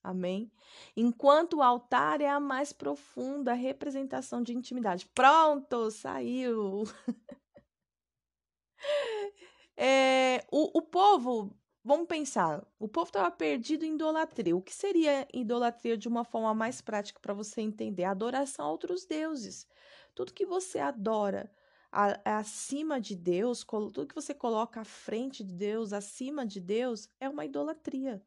Amém? 0.03 0.51
Enquanto 0.97 1.59
o 1.59 1.63
altar 1.63 2.23
é 2.23 2.29
a 2.29 2.41
mais 2.41 2.73
profunda 2.73 3.53
representação 3.53 4.43
de 4.43 4.55
intimidade. 4.55 5.07
Pronto, 5.15 5.91
saiu! 5.91 6.85
é, 9.77 10.47
o, 10.51 10.79
o 10.79 10.81
povo, 10.81 11.55
vamos 11.85 12.07
pensar, 12.07 12.67
o 12.79 12.89
povo 12.89 13.09
estava 13.09 13.31
perdido 13.31 13.85
em 13.85 13.95
idolatria. 13.95 14.57
O 14.57 14.63
que 14.63 14.73
seria 14.73 15.29
idolatria 15.35 15.99
de 15.99 16.09
uma 16.09 16.25
forma 16.25 16.55
mais 16.55 16.81
prática 16.81 17.21
para 17.21 17.35
você 17.35 17.61
entender? 17.61 18.05
Adoração 18.05 18.65
a 18.65 18.71
outros 18.71 19.05
deuses. 19.05 19.69
Tudo 20.15 20.33
que 20.33 20.47
você 20.47 20.79
adora 20.79 21.51
a, 21.91 22.39
acima 22.39 23.01
de 23.01 23.15
Deus, 23.15 23.65
tudo 23.65 24.07
que 24.07 24.15
você 24.15 24.35
coloca 24.35 24.81
à 24.81 24.85
frente 24.85 25.43
de 25.45 25.53
Deus, 25.53 25.93
acima 25.93 26.47
de 26.47 26.61
Deus, 26.61 27.09
é 27.21 27.29
uma 27.29 27.45
idolatria. 27.45 28.23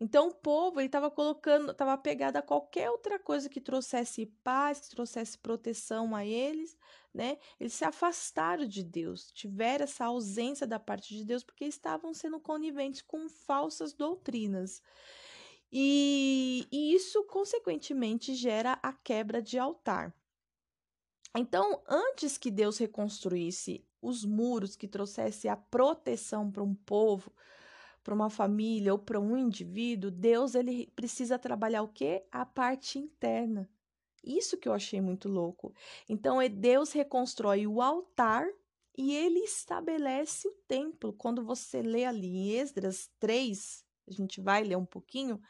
Então 0.00 0.28
o 0.28 0.34
povo 0.34 0.80
estava 0.80 1.10
colocando, 1.10 1.72
estava 1.72 1.92
apegado 1.92 2.36
a 2.36 2.42
qualquer 2.42 2.90
outra 2.90 3.18
coisa 3.18 3.50
que 3.50 3.60
trouxesse 3.60 4.24
paz, 4.42 4.80
que 4.80 4.88
trouxesse 4.88 5.36
proteção 5.36 6.16
a 6.16 6.24
eles, 6.24 6.74
né? 7.12 7.36
Eles 7.58 7.74
se 7.74 7.84
afastaram 7.84 8.66
de 8.66 8.82
Deus, 8.82 9.30
tiveram 9.30 9.84
essa 9.84 10.06
ausência 10.06 10.66
da 10.66 10.80
parte 10.80 11.14
de 11.14 11.22
Deus 11.22 11.44
porque 11.44 11.66
estavam 11.66 12.14
sendo 12.14 12.40
coniventes 12.40 13.02
com 13.02 13.28
falsas 13.28 13.92
doutrinas. 13.92 14.82
E, 15.70 16.66
e 16.72 16.94
isso, 16.94 17.22
consequentemente, 17.24 18.34
gera 18.34 18.78
a 18.82 18.92
quebra 18.92 19.42
de 19.42 19.58
altar. 19.58 20.14
Então, 21.36 21.80
antes 21.88 22.36
que 22.36 22.50
Deus 22.50 22.78
reconstruísse 22.78 23.86
os 24.02 24.24
muros 24.24 24.74
que 24.74 24.88
trouxesse 24.88 25.48
a 25.48 25.56
proteção 25.56 26.50
para 26.50 26.62
um 26.62 26.74
povo, 26.74 27.32
para 28.02 28.14
uma 28.14 28.30
família 28.30 28.92
ou 28.92 28.98
para 28.98 29.20
um 29.20 29.36
indivíduo, 29.36 30.10
Deus 30.10 30.54
ele 30.54 30.90
precisa 30.96 31.38
trabalhar 31.38 31.82
o 31.82 31.88
quê? 31.88 32.24
A 32.32 32.44
parte 32.44 32.98
interna. 32.98 33.70
Isso 34.24 34.58
que 34.58 34.68
eu 34.68 34.72
achei 34.72 35.00
muito 35.00 35.28
louco. 35.28 35.72
Então, 36.08 36.40
é 36.40 36.48
Deus 36.48 36.92
reconstrói 36.92 37.66
o 37.66 37.80
altar 37.80 38.46
e 38.96 39.14
ele 39.14 39.40
estabelece 39.40 40.48
o 40.48 40.54
templo. 40.66 41.12
Quando 41.12 41.44
você 41.44 41.80
lê 41.80 42.04
ali 42.04 42.28
em 42.28 42.50
Esdras 42.52 43.08
3, 43.18 43.84
a 44.10 44.16
gente 44.16 44.40
vai 44.40 44.62
ler 44.62 44.76
um 44.76 44.84
pouquinho, 44.84 45.40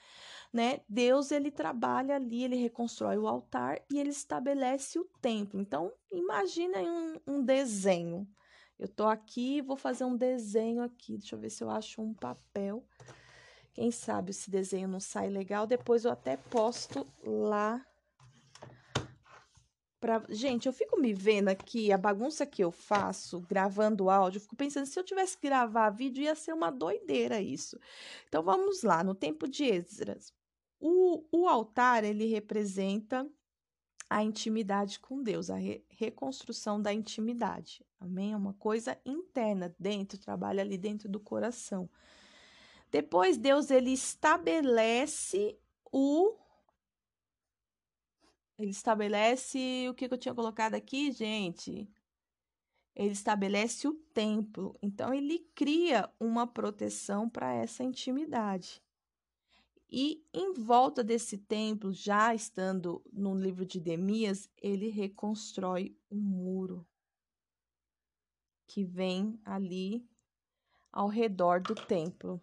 né? 0.53 0.81
Deus 0.89 1.31
ele 1.31 1.51
trabalha 1.51 2.17
ali, 2.17 2.45
ele 2.45 2.57
reconstrói 2.57 3.17
o 3.19 3.27
altar 3.27 3.81
e 3.91 3.99
ele 3.99 4.11
estabelece 4.11 4.99
o 4.99 5.05
templo. 5.21 5.61
Então, 5.61 5.93
imagina 6.13 6.79
um, 6.79 7.21
um 7.27 7.43
desenho. 7.43 8.29
Eu 8.79 8.89
tô 8.89 9.07
aqui, 9.07 9.61
vou 9.61 9.77
fazer 9.77 10.05
um 10.05 10.17
desenho 10.17 10.83
aqui. 10.83 11.19
Deixa 11.19 11.37
eu 11.37 11.41
ver 11.41 11.51
se 11.51 11.63
eu 11.63 11.71
acho 11.71 12.01
um 12.01 12.15
papel. 12.15 12.85
Quem 13.73 13.91
sabe 13.91 14.31
esse 14.31 14.51
desenho 14.51 14.89
não 14.89 15.01
sai 15.01 15.29
legal, 15.29 15.67
depois 15.67 16.05
eu 16.05 16.11
até 16.11 16.37
posto 16.37 17.07
lá. 17.23 17.85
Pra... 20.01 20.25
Gente, 20.31 20.67
eu 20.67 20.73
fico 20.73 20.99
me 20.99 21.13
vendo 21.13 21.49
aqui, 21.49 21.93
a 21.93 21.99
bagunça 21.99 22.47
que 22.47 22.65
eu 22.65 22.71
faço 22.71 23.41
gravando 23.41 24.09
áudio, 24.09 24.39
eu 24.39 24.43
fico 24.43 24.57
pensando, 24.57 24.87
se 24.87 24.99
eu 24.99 25.05
tivesse 25.05 25.37
que 25.37 25.47
gravar 25.47 25.91
vídeo, 25.91 26.23
ia 26.23 26.35
ser 26.35 26.55
uma 26.55 26.71
doideira 26.71 27.41
isso. 27.41 27.79
Então, 28.27 28.43
vamos 28.43 28.83
lá, 28.83 29.05
no 29.05 29.15
tempo 29.15 29.47
de 29.47 29.65
Esdras. 29.65 30.33
O, 30.81 31.23
o 31.31 31.47
altar, 31.47 32.03
ele 32.03 32.25
representa 32.27 33.29
a 34.09 34.25
intimidade 34.25 34.99
com 34.99 35.23
Deus, 35.23 35.51
a 35.51 35.57
re 35.57 35.85
reconstrução 35.91 36.81
da 36.81 36.93
intimidade. 36.93 37.85
Amém? 38.01 38.33
É 38.33 38.37
uma 38.37 38.55
coisa 38.55 38.99
interna, 39.05 39.75
dentro, 39.79 40.19
trabalha 40.19 40.63
ali 40.63 40.79
dentro 40.79 41.09
do 41.09 41.21
coração. 41.21 41.89
Depois 42.91 43.37
Deus 43.37 43.71
ele 43.71 43.93
estabelece 43.93 45.57
o 45.93 46.35
ele 48.61 48.73
estabelece 48.73 49.87
o 49.89 49.95
que 49.95 50.05
eu 50.05 50.19
tinha 50.19 50.35
colocado 50.35 50.75
aqui, 50.75 51.11
gente. 51.11 51.89
Ele 52.95 53.13
estabelece 53.13 53.89
o 53.89 53.95
templo. 54.13 54.77
Então 54.83 55.15
ele 55.15 55.39
cria 55.55 56.13
uma 56.21 56.47
proteção 56.47 57.29
para 57.29 57.55
essa 57.55 57.83
intimidade. 57.83 58.83
E 59.89 60.23
em 60.33 60.53
volta 60.53 61.03
desse 61.03 61.39
templo, 61.39 61.91
já 61.91 62.35
estando 62.35 63.03
no 63.11 63.35
livro 63.35 63.65
de 63.65 63.81
Demias, 63.81 64.49
ele 64.61 64.89
reconstrói 64.89 65.97
um 66.11 66.21
muro 66.21 66.87
que 68.67 68.85
vem 68.85 69.41
ali 69.45 70.07
ao 70.93 71.09
redor 71.09 71.61
do 71.61 71.75
templo. 71.75 72.41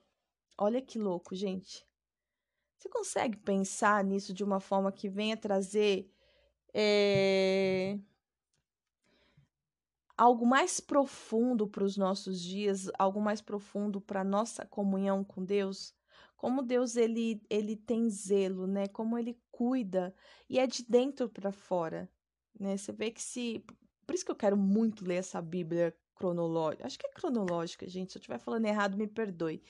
Olha 0.57 0.81
que 0.81 0.97
louco, 0.97 1.35
gente. 1.35 1.86
Você 2.77 2.89
consegue 2.89 3.37
pensar 3.37 4.03
nisso 4.03 4.33
de 4.33 4.43
uma 4.43 4.59
forma 4.59 4.91
que 4.91 5.09
venha 5.09 5.35
trazer 5.35 6.11
é, 6.73 7.97
algo 10.15 10.45
mais 10.45 10.79
profundo 10.79 11.67
para 11.67 11.83
os 11.83 11.97
nossos 11.97 12.41
dias, 12.41 12.89
algo 12.97 13.19
mais 13.19 13.41
profundo 13.41 13.99
para 13.99 14.21
a 14.21 14.23
nossa 14.23 14.65
comunhão 14.65 15.23
com 15.23 15.43
Deus? 15.43 15.97
como 16.37 16.61
Deus 16.61 16.95
ele 16.95 17.41
ele 17.49 17.75
tem 17.75 18.09
zelo, 18.09 18.67
né? 18.67 18.87
Como 18.87 19.17
ele 19.17 19.37
cuida 19.51 20.15
e 20.49 20.59
é 20.59 20.67
de 20.67 20.85
dentro 20.87 21.27
para 21.27 21.51
fora, 21.51 22.09
né? 22.57 22.77
Você 22.77 22.93
vê 22.93 23.11
que 23.11 23.21
se 23.21 23.65
por 24.05 24.13
isso 24.15 24.23
que 24.23 24.31
eu 24.31 24.35
quero 24.35 24.55
muito 24.55 25.03
ler 25.03 25.15
essa 25.15 25.41
Bíblia 25.41 25.93
cronológica. 26.15 26.85
Acho 26.85 26.97
que 26.97 27.07
é 27.07 27.11
cronológica, 27.11 27.87
gente. 27.87 28.11
Se 28.11 28.17
eu 28.17 28.19
estiver 28.19 28.39
falando 28.39 28.65
errado, 28.65 28.97
me 28.97 29.07
perdoe. 29.07 29.61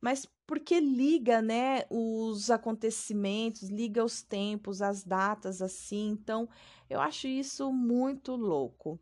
Mas 0.00 0.26
porque 0.46 0.80
liga, 0.80 1.42
né, 1.42 1.84
os 1.90 2.50
acontecimentos, 2.50 3.68
liga 3.68 4.04
os 4.04 4.22
tempos, 4.22 4.80
as 4.80 5.04
datas 5.04 5.60
assim. 5.60 6.08
Então, 6.10 6.48
eu 6.88 7.00
acho 7.00 7.26
isso 7.26 7.72
muito 7.72 8.34
louco. 8.34 8.98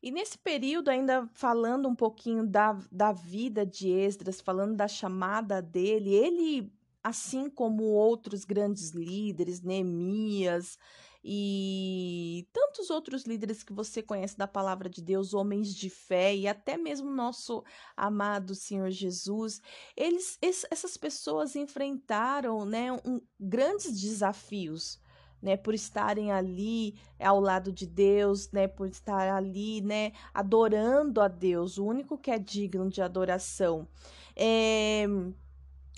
E 0.00 0.12
nesse 0.12 0.38
período, 0.38 0.90
ainda 0.90 1.28
falando 1.34 1.88
um 1.88 1.94
pouquinho 1.94 2.46
da, 2.46 2.78
da 2.92 3.10
vida 3.10 3.66
de 3.66 3.88
Esdras, 3.88 4.40
falando 4.40 4.76
da 4.76 4.86
chamada 4.86 5.60
dele, 5.60 6.14
ele, 6.14 6.72
assim 7.02 7.50
como 7.50 7.82
outros 7.82 8.44
grandes 8.44 8.90
líderes, 8.90 9.60
Neemias 9.60 10.78
e 11.22 12.48
tantos 12.52 12.90
outros 12.90 13.24
líderes 13.24 13.62
que 13.62 13.72
você 13.72 14.02
conhece 14.02 14.36
da 14.36 14.46
palavra 14.46 14.88
de 14.88 15.02
Deus, 15.02 15.34
homens 15.34 15.74
de 15.74 15.90
fé 15.90 16.34
e 16.34 16.46
até 16.46 16.76
mesmo 16.76 17.10
nosso 17.10 17.64
amado 17.96 18.54
Senhor 18.54 18.90
Jesus, 18.90 19.60
eles, 19.96 20.38
essas 20.40 20.96
pessoas 20.96 21.56
enfrentaram 21.56 22.64
né, 22.64 22.92
um, 22.92 23.20
grandes 23.38 24.00
desafios 24.00 25.00
né, 25.40 25.56
por 25.56 25.74
estarem 25.74 26.32
ali 26.32 26.94
ao 27.18 27.40
lado 27.40 27.72
de 27.72 27.86
Deus, 27.86 28.50
né, 28.50 28.66
por 28.66 28.88
estar 28.88 29.34
ali, 29.34 29.80
né, 29.80 30.12
adorando 30.34 31.20
a 31.20 31.28
Deus, 31.28 31.78
o 31.78 31.84
único 31.84 32.18
que 32.18 32.30
é 32.30 32.38
digno 32.38 32.88
de 32.88 33.00
adoração. 33.00 33.88
É, 34.34 35.06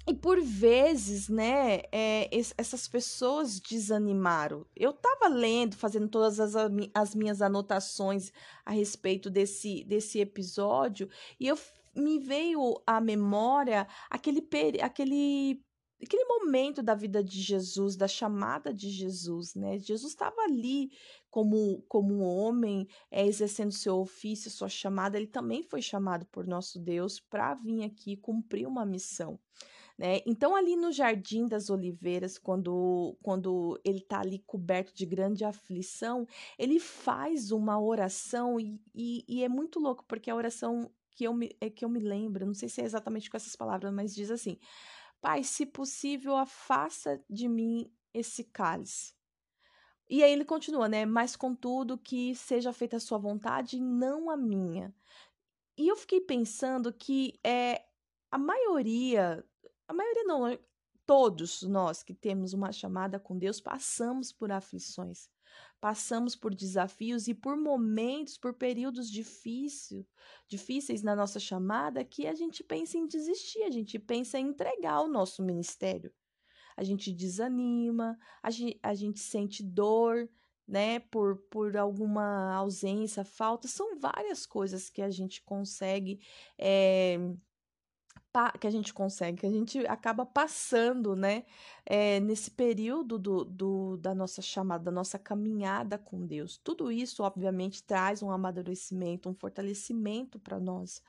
e 0.07 0.15
por 0.15 0.41
vezes, 0.41 1.29
né, 1.29 1.83
é, 1.93 2.29
essas 2.57 2.89
pessoas 2.89 3.61
desanimaram. 3.61 4.67
Eu 4.75 4.91
estava 4.91 5.29
lendo, 5.29 5.77
fazendo 5.77 6.09
todas 6.09 6.41
as, 6.41 6.55
as 6.95 7.15
minhas 7.15 7.43
anotações 7.43 8.33
a 8.65 8.73
respeito 8.73 9.29
desse, 9.29 9.85
desse 9.85 10.19
episódio, 10.19 11.09
e 11.39 11.47
eu 11.47 11.59
me 11.95 12.19
veio 12.19 12.81
à 12.87 13.01
memória 13.01 13.87
aquele, 14.09 14.47
aquele 14.81 15.63
aquele 16.03 16.25
momento 16.25 16.83
da 16.83 16.95
vida 16.95 17.23
de 17.23 17.41
Jesus, 17.41 17.95
da 17.95 18.09
chamada 18.09 18.73
de 18.73 18.89
Jesus, 18.89 19.55
né? 19.55 19.79
Jesus 19.79 20.13
estava 20.13 20.41
ali 20.43 20.91
como, 21.31 21.85
como 21.89 22.15
um 22.15 22.23
homem, 22.23 22.89
é, 23.11 23.27
exercendo 23.27 23.71
seu 23.71 23.99
ofício, 23.99 24.51
sua 24.51 24.69
chamada, 24.69 25.19
ele 25.19 25.27
também 25.27 25.63
foi 25.63 25.83
chamado 25.83 26.25
por 26.27 26.47
nosso 26.47 26.79
Deus 26.79 27.21
para 27.21 27.55
vir 27.55 27.85
aqui 27.85 28.17
cumprir 28.17 28.67
uma 28.67 28.87
missão. 28.87 29.39
Né? 30.01 30.23
Então, 30.25 30.57
ali 30.57 30.77
no 30.77 30.91
Jardim 30.91 31.47
das 31.47 31.69
Oliveiras, 31.69 32.39
quando, 32.39 33.19
quando 33.23 33.79
ele 33.85 33.99
está 33.99 34.21
ali 34.21 34.39
coberto 34.39 34.95
de 34.95 35.05
grande 35.05 35.45
aflição, 35.45 36.27
ele 36.59 36.81
faz 36.81 37.53
uma 37.53 37.79
oração 37.79 38.59
e, 38.59 38.81
e, 38.95 39.23
e, 39.29 39.45
é 39.45 39.49
muito 39.49 39.79
louco, 39.79 40.03
porque 40.09 40.31
a 40.31 40.35
oração 40.35 40.91
que 41.11 41.25
eu, 41.25 41.35
me, 41.35 41.55
é 41.61 41.69
que 41.69 41.85
eu 41.85 41.89
me 41.91 42.01
lembro, 42.01 42.47
não 42.47 42.55
sei 42.55 42.67
se 42.67 42.81
é 42.81 42.85
exatamente 42.87 43.29
com 43.29 43.37
essas 43.37 43.55
palavras, 43.55 43.93
mas 43.93 44.15
diz 44.15 44.31
assim: 44.31 44.59
Pai, 45.21 45.45
se 45.45 45.67
possível, 45.67 46.35
afasta 46.35 47.23
de 47.29 47.47
mim 47.47 47.93
esse 48.15 48.45
cálice. 48.45 49.13
E 50.09 50.25
aí 50.25 50.33
ele 50.33 50.47
continua, 50.47 50.89
né? 50.89 51.05
Mas 51.05 51.37
contudo, 51.37 51.99
que 51.99 52.35
seja 52.35 52.73
feita 52.73 52.97
a 52.97 53.01
sua 53.01 53.19
vontade 53.19 53.77
e 53.77 53.83
não 53.83 54.31
a 54.31 54.37
minha. 54.39 54.95
E 55.77 55.87
eu 55.89 55.95
fiquei 55.95 56.23
pensando 56.23 56.91
que 56.91 57.39
é, 57.45 57.85
a 58.31 58.39
maioria 58.39 59.45
a 59.91 59.93
maioria 59.93 60.23
não, 60.23 60.47
é, 60.47 60.57
todos 61.05 61.63
nós 61.63 62.01
que 62.05 62.15
temos 62.15 62.53
uma 62.53 62.71
chamada 62.71 63.19
com 63.19 63.37
Deus 63.37 63.61
passamos 63.61 64.33
por 64.33 64.53
aflições, 64.53 65.29
passamos 65.81 66.37
por 66.37 66.55
desafios 66.55 67.27
e 67.27 67.35
por 67.35 67.57
momentos, 67.57 68.39
por 68.39 68.55
períodos 68.55 69.11
difícil, 69.11 70.07
difíceis 70.47 71.03
na 71.03 71.17
nossa 71.17 71.41
chamada 71.41 72.05
que 72.05 72.25
a 72.29 72.35
gente 72.37 72.63
pensa 72.63 72.97
em 72.97 73.09
desistir, 73.09 73.65
a 73.65 73.71
gente 73.71 73.99
pensa 73.99 74.39
em 74.39 74.51
entregar 74.51 75.01
o 75.01 75.09
nosso 75.09 75.43
ministério. 75.43 76.13
A 76.77 76.85
gente 76.85 77.13
desanima, 77.13 78.17
a 78.41 78.51
gente, 78.53 78.79
a 78.81 78.95
gente 78.95 79.19
sente 79.19 79.61
dor, 79.61 80.31
né, 80.69 81.01
por, 81.01 81.37
por 81.51 81.77
alguma 81.77 82.55
ausência, 82.55 83.25
falta, 83.25 83.67
são 83.67 83.99
várias 83.99 84.47
coisas 84.47 84.89
que 84.89 85.03
a 85.03 85.11
gente 85.11 85.43
consegue 85.43 86.21
é, 86.57 87.19
que 88.61 88.67
a 88.67 88.71
gente 88.71 88.95
consegue, 88.95 89.39
que 89.41 89.47
a 89.47 89.51
gente 89.51 89.79
acaba 89.87 90.25
passando, 90.25 91.17
né, 91.17 91.45
é, 91.85 92.21
nesse 92.21 92.51
período 92.51 93.19
do, 93.19 93.45
do, 93.45 93.97
da 93.97 94.15
nossa 94.15 94.41
chamada, 94.41 94.85
da 94.85 94.91
nossa 94.91 95.19
caminhada 95.19 95.99
com 95.99 96.25
Deus. 96.25 96.57
Tudo 96.57 96.93
isso, 96.93 97.23
obviamente, 97.23 97.83
traz 97.83 98.23
um 98.23 98.31
amadurecimento, 98.31 99.29
um 99.29 99.35
fortalecimento 99.35 100.39
para 100.39 100.61
nós. 100.61 101.03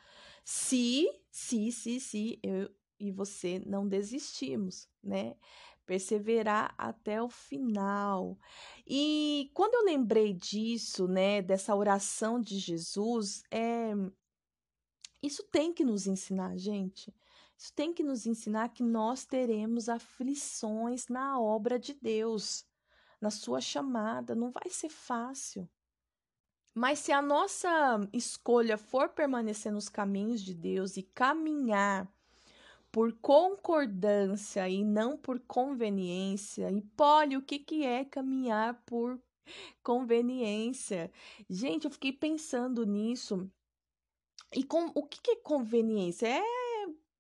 Se, 0.44 1.08
se, 1.30 1.72
se, 1.72 2.00
se 2.00 2.40
eu 2.42 2.70
e 3.02 3.12
você 3.12 3.62
não 3.66 3.88
desistimos, 3.88 4.88
né? 5.04 5.36
Perseverar 5.86 6.74
até 6.78 7.22
o 7.22 7.28
final. 7.28 8.38
E 8.88 9.50
quando 9.54 9.74
eu 9.74 9.84
lembrei 9.84 10.32
disso, 10.32 11.08
né, 11.08 11.42
dessa 11.42 11.76
oração 11.76 12.40
de 12.40 12.60
Jesus, 12.60 13.44
é, 13.50 13.94
isso 15.22 15.44
tem 15.44 15.74
que 15.74 15.84
nos 15.84 16.08
ensinar, 16.08 16.58
gente. 16.58 17.14
Isso 17.58 17.72
tem 17.74 17.94
que 17.94 18.02
nos 18.02 18.26
ensinar 18.26 18.70
que 18.70 18.82
nós 18.82 19.24
teremos 19.24 19.88
aflições 19.88 21.08
na 21.08 21.40
obra 21.40 21.78
de 21.78 21.94
Deus, 21.94 22.66
na 23.20 23.30
sua 23.30 23.62
chamada. 23.62 24.34
Não 24.34 24.50
vai 24.50 24.68
ser 24.70 24.90
fácil. 24.90 25.70
Mas 26.74 27.00
se 27.00 27.12
a 27.12 27.22
nossa 27.22 27.70
escolha 28.12 28.78
for 28.78 29.10
permanecer 29.10 29.72
nos 29.72 29.90
caminhos 29.90 30.42
de 30.42 30.56
Deus 30.56 30.98
e 30.98 31.04
caminhar 31.04 32.12
por 32.92 33.14
concordância 33.22 34.68
e 34.68 34.84
não 34.84 35.18
por 35.18 35.40
conveniência, 35.42 36.72
e 36.72 36.82
pole, 36.82 37.38
o 37.38 37.42
que, 37.42 37.60
que 37.60 37.86
é 37.86 38.04
caminhar 38.04 38.82
por 38.86 39.22
conveniência? 39.84 41.12
Gente, 41.50 41.86
eu 41.86 41.92
fiquei 41.92 42.12
pensando 42.12 42.86
nisso 42.86 43.52
e 44.54 44.64
com, 44.64 44.92
o 44.96 45.04
que, 45.04 45.22
que 45.22 45.32
é 45.32 45.36
conveniência? 45.38 46.28
É, 46.28 46.42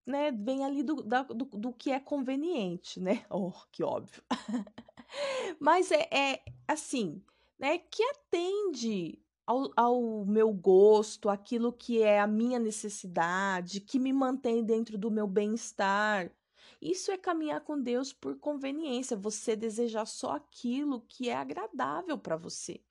né, 0.06 0.32
vem 0.32 0.66
ali 0.66 0.84
do, 0.84 1.02
da, 1.04 1.24
do, 1.24 1.46
do 1.46 1.74
que 1.74 1.92
é 1.92 2.00
conveniente, 2.00 3.00
né? 3.00 3.26
Oh, 3.30 3.52
que 3.72 3.84
óbvio. 3.84 4.22
Mas 5.60 5.92
é, 5.92 6.08
é 6.12 6.44
assim, 6.68 7.24
né, 7.60 7.78
que 7.78 8.04
atende 8.04 9.22
ao, 9.46 9.72
ao, 9.76 10.26
meu 10.26 10.52
gosto, 10.54 11.30
aquilo 11.30 11.74
que 11.74 12.02
é 12.02 12.20
a 12.20 12.28
minha 12.28 12.60
necessidade, 12.60 13.82
que 13.82 14.00
me 14.00 14.14
mantém 14.14 14.64
dentro 14.64 14.98
do 14.98 15.12
meu 15.12 15.28
bem-estar. 15.28 16.32
Isso 16.82 17.12
é 17.12 17.18
caminhar 17.18 17.62
com 17.62 17.80
Deus 17.80 18.12
por 18.12 18.38
conveniência, 18.40 19.16
você 19.16 19.56
desejar 19.56 20.06
só 20.06 20.32
aquilo 20.32 21.02
que 21.02 21.30
é 21.30 21.36
agradável 21.36 22.18
para 22.18 22.36
você. 22.36 22.82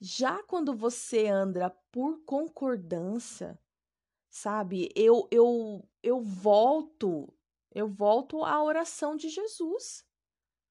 Já 0.00 0.42
quando 0.42 0.74
você 0.74 1.26
anda 1.26 1.70
por 1.90 2.20
concordância, 2.24 3.58
sabe? 4.28 4.90
Eu 4.94 5.28
eu 5.30 5.88
eu 6.02 6.20
volto, 6.20 7.32
eu 7.74 7.88
volto 7.88 8.44
à 8.44 8.62
oração 8.62 9.16
de 9.16 9.28
Jesus, 9.28 10.04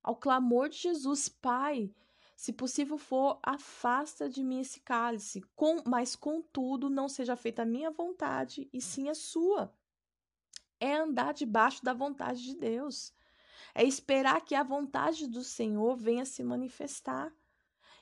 ao 0.04 0.15
clamor 0.15 0.70
de 0.70 0.78
Jesus, 0.78 1.28
Pai, 1.28 1.91
se 2.36 2.52
possível 2.52 2.98
for, 2.98 3.39
afasta 3.41 4.30
de 4.30 4.44
mim 4.44 4.60
esse 4.60 4.82
cálice, 4.82 5.41
com, 5.56 5.82
mas 5.86 6.15
contudo 6.15 6.89
não 6.89 7.08
seja 7.08 7.36
feita 7.36 7.62
a 7.62 7.65
minha 7.65 7.89
vontade 7.89 8.70
e 8.74 8.82
sim 8.82 9.10
a 9.10 9.15
sua. 9.15 9.74
É 10.80 10.94
andar 10.94 11.34
debaixo 11.34 11.84
da 11.84 11.94
vontade 11.94 12.44
de 12.44 12.56
Deus. 12.56 13.13
É 13.74 13.84
esperar 13.84 14.41
que 14.41 14.54
a 14.54 14.63
vontade 14.63 15.28
do 15.28 15.44
Senhor 15.44 15.96
venha 15.96 16.26
se 16.26 16.44
manifestar. 16.44 17.34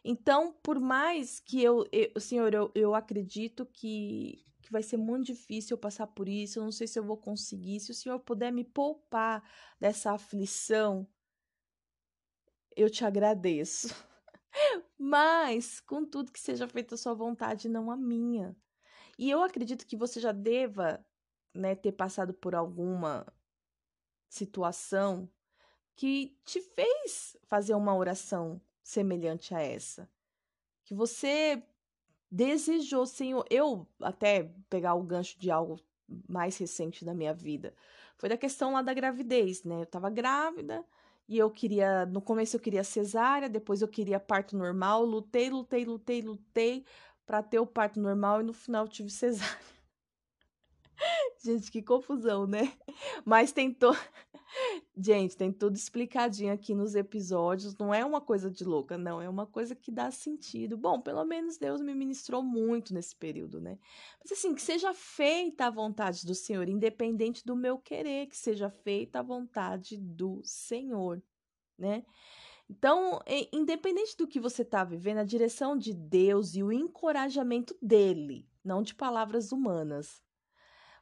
Então, 0.04 0.54
por 0.62 0.80
mais 0.80 1.39
que 1.39 1.63
eu, 1.63 1.88
eu 1.92 2.20
Senhor, 2.20 2.54
eu, 2.54 2.72
eu 2.76 2.94
acredito 2.94 3.66
que, 3.66 4.44
que 4.62 4.72
vai 4.72 4.84
ser 4.84 4.98
muito 4.98 5.28
difícil 5.28 5.76
eu 5.76 5.80
passar 5.80 6.08
por 6.08 6.28
isso, 6.28 6.60
eu 6.60 6.63
não 6.63 6.72
sei 6.72 6.88
se 6.88 7.00
eu 7.00 7.04
vou 7.04 7.18
conseguir. 7.18 7.80
Se 7.80 7.92
o 7.92 7.94
Senhor 7.94 8.20
puder 8.20 8.52
me 8.52 8.66
poupar 8.66 9.42
dessa 9.80 10.12
aflição, 10.12 11.08
eu 12.76 12.89
te 12.89 13.06
agradeço. 13.06 13.88
Mas, 14.98 15.80
contudo, 15.80 16.32
que 16.32 16.39
seja 16.39 16.68
feita 16.68 16.96
a 16.96 16.98
sua 16.98 17.13
vontade, 17.13 17.70
não 17.70 17.89
a 17.89 17.96
minha. 17.96 18.56
E 19.18 19.30
eu 19.30 19.42
acredito 19.42 19.86
que 19.86 19.96
você 19.96 20.20
já 20.20 20.32
deva 20.32 21.06
né, 21.54 21.76
ter 21.76 21.92
passado 21.94 22.34
por 22.34 22.56
alguma 22.56 23.26
situação 24.28 25.30
que 25.96 26.38
te 26.44 26.60
fez 26.60 27.38
fazer 27.44 27.76
uma 27.76 27.96
oração 27.96 28.60
semelhante 28.84 29.56
a 29.56 29.62
essa. 29.62 30.10
Que 30.84 30.93
você 30.93 31.63
desejou, 32.30 33.06
Senhor. 33.06 33.46
Eu 33.50 33.88
até 34.02 34.52
pegar 34.69 34.96
o 34.96 35.04
gancho 35.04 35.39
de 35.39 35.50
algo 35.50 35.80
mais 36.28 36.58
recente 36.58 37.06
da 37.06 37.13
minha 37.13 37.34
vida. 37.34 37.74
Foi 38.17 38.30
da 38.30 38.38
questão 38.38 38.74
lá 38.74 38.82
da 38.82 38.93
gravidez, 38.93 39.63
né? 39.63 39.82
Eu 39.82 39.86
tava 39.86 40.10
grávida 40.10 40.86
e 41.28 41.38
eu 41.38 41.50
queria, 41.50 42.06
no 42.06 42.22
começo 42.22 42.56
eu 42.56 42.60
queria 42.60 42.84
cesárea, 42.84 43.50
depois 43.50 43.82
eu 43.82 43.88
queria 43.88 44.19
parto 44.19 44.58
normal, 44.58 45.06
lutei, 45.06 45.50
lutei, 45.50 45.86
lutei, 45.86 46.22
lutei 46.22 46.86
para 47.26 47.41
ter 47.41 47.60
o 47.60 47.65
parto 47.65 48.00
normal 48.00 48.41
e 48.41 48.43
no 48.43 48.54
final 48.54 48.88
tive 48.88 49.10
cesárea. 49.12 49.73
Gente, 51.43 51.69
que 51.69 51.82
confusão, 51.82 52.47
né? 52.47 52.71
Mas 53.25 53.51
tentou. 53.51 53.91
Gente, 54.95 55.36
tem 55.36 55.51
tudo 55.51 55.75
explicadinho 55.75 56.53
aqui 56.53 56.73
nos 56.73 56.95
episódios. 56.95 57.75
Não 57.75 57.93
é 57.93 58.06
uma 58.06 58.21
coisa 58.21 58.49
de 58.49 58.63
louca, 58.63 58.97
não. 58.97 59.21
É 59.21 59.27
uma 59.27 59.45
coisa 59.45 59.75
que 59.75 59.91
dá 59.91 60.10
sentido. 60.10 60.77
Bom, 60.77 61.01
pelo 61.01 61.25
menos 61.25 61.58
Deus 61.58 61.82
me 61.82 61.93
ministrou 61.93 62.41
muito 62.41 62.93
nesse 62.93 63.13
período, 63.13 63.60
né? 63.60 63.77
Mas 64.21 64.32
assim, 64.32 64.56
que 64.56 64.62
seja 64.62 64.93
feita 64.93 65.65
a 65.65 65.69
vontade 65.69 66.25
do 66.25 66.34
Senhor, 66.34 66.69
independente 66.69 67.45
do 67.45 67.58
meu 67.58 67.77
querer, 67.77 68.27
que 68.27 68.38
seja 68.38 68.69
feita 68.69 69.19
a 69.19 69.23
vontade 69.23 69.97
do 69.97 70.39
Senhor, 70.45 71.21
né? 71.77 72.06
Então, 72.69 73.19
independente 73.51 74.15
do 74.15 74.25
que 74.27 74.39
você 74.39 74.62
está 74.62 74.86
vivendo, 74.86 75.17
a 75.17 75.25
direção 75.25 75.77
de 75.77 75.93
Deus 75.93 76.56
e 76.56 76.63
o 76.63 76.71
encorajamento 76.71 77.75
dele, 77.82 78.47
não 78.63 78.82
de 78.82 78.95
palavras 78.95 79.51
humanas, 79.51 80.23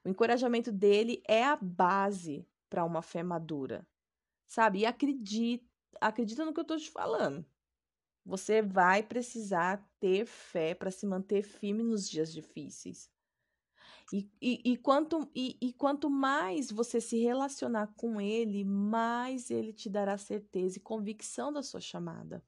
o 0.03 0.09
encorajamento 0.09 0.71
dele 0.71 1.21
é 1.27 1.43
a 1.43 1.55
base 1.55 2.47
para 2.69 2.83
uma 2.83 3.01
fé 3.01 3.23
madura. 3.23 3.87
Sabe? 4.47 4.79
E 4.79 4.85
acredita, 4.85 5.65
acredita 5.99 6.43
no 6.45 6.53
que 6.53 6.59
eu 6.59 6.63
estou 6.63 6.77
te 6.77 6.89
falando. 6.89 7.45
Você 8.25 8.61
vai 8.61 9.01
precisar 9.03 9.89
ter 9.99 10.25
fé 10.25 10.75
para 10.75 10.91
se 10.91 11.05
manter 11.05 11.43
firme 11.43 11.83
nos 11.83 12.09
dias 12.09 12.31
difíceis. 12.31 13.09
E, 14.11 14.29
e, 14.41 14.61
e, 14.73 14.77
quanto, 14.77 15.29
e, 15.33 15.57
e 15.61 15.73
quanto 15.73 16.09
mais 16.09 16.69
você 16.69 16.99
se 16.99 17.17
relacionar 17.19 17.93
com 17.95 18.19
Ele, 18.19 18.63
mais 18.63 19.49
Ele 19.49 19.71
te 19.71 19.89
dará 19.89 20.17
certeza 20.17 20.77
e 20.77 20.81
convicção 20.81 21.51
da 21.51 21.63
sua 21.63 21.79
chamada. 21.79 22.43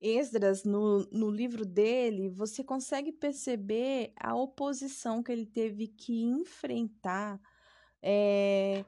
Esdras, 0.00 0.64
no, 0.64 1.06
no 1.12 1.30
livro 1.30 1.66
dele, 1.66 2.30
você 2.30 2.64
consegue 2.64 3.12
perceber 3.12 4.12
a 4.16 4.34
oposição 4.34 5.22
que 5.22 5.30
ele 5.30 5.46
teve 5.46 5.88
que 5.88 6.22
enfrentar 6.22 7.40
é, 8.02 8.84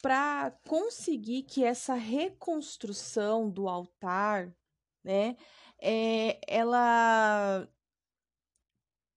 para 0.00 0.52
conseguir 0.68 1.42
que 1.42 1.64
essa 1.64 1.94
reconstrução 1.94 3.50
do 3.50 3.68
altar, 3.68 4.54
né, 5.02 5.36
é, 5.80 6.38
ela 6.46 7.68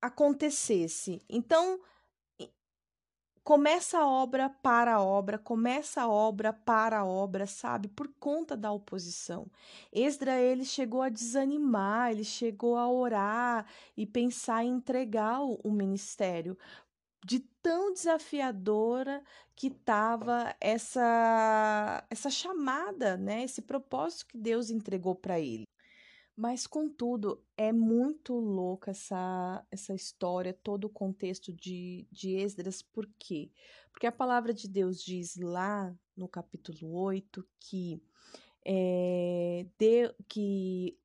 acontecesse. 0.02 1.22
Então, 1.30 1.80
começa 3.48 4.00
a 4.00 4.06
obra 4.06 4.50
para 4.50 4.96
a 4.96 5.02
obra, 5.02 5.38
começa 5.38 6.02
a 6.02 6.10
obra 6.10 6.52
para 6.52 7.00
a 7.00 7.06
obra, 7.06 7.48
sabe? 7.48 7.88
Por 7.88 8.10
conta 8.20 8.58
da 8.58 8.74
oposição. 8.74 9.50
Esdra 9.90 10.38
ele 10.38 10.66
chegou 10.66 11.02
a 11.02 11.08
desanimar, 11.08 12.12
ele 12.12 12.26
chegou 12.26 12.76
a 12.76 12.92
orar 12.92 13.66
e 13.96 14.06
pensar 14.06 14.66
em 14.66 14.72
entregar 14.72 15.42
o, 15.42 15.62
o 15.64 15.72
ministério 15.72 16.58
de 17.26 17.40
tão 17.62 17.94
desafiadora 17.94 19.24
que 19.56 19.68
estava 19.68 20.54
essa 20.60 22.06
essa 22.10 22.30
chamada, 22.30 23.16
né? 23.16 23.44
Esse 23.46 23.62
propósito 23.62 24.28
que 24.28 24.38
Deus 24.38 24.70
entregou 24.70 25.16
para 25.16 25.40
ele. 25.40 25.64
Mas, 26.38 26.68
contudo, 26.68 27.44
é 27.58 27.72
muito 27.72 28.36
louca 28.36 28.92
essa, 28.92 29.66
essa 29.72 29.96
história, 29.96 30.54
todo 30.54 30.86
o 30.86 30.90
contexto 30.90 31.52
de, 31.52 32.08
de 32.12 32.36
Esdras, 32.36 32.84
por 32.84 33.10
quê? 33.18 33.52
Porque 33.92 34.06
a 34.06 34.12
palavra 34.12 34.54
de 34.54 34.68
Deus 34.68 35.04
diz 35.04 35.36
lá 35.36 35.92
no 36.16 36.28
capítulo 36.28 36.94
8 36.94 37.44
que, 37.60 38.00
é, 38.64 39.66
de, 39.80 40.14
que 40.28 41.00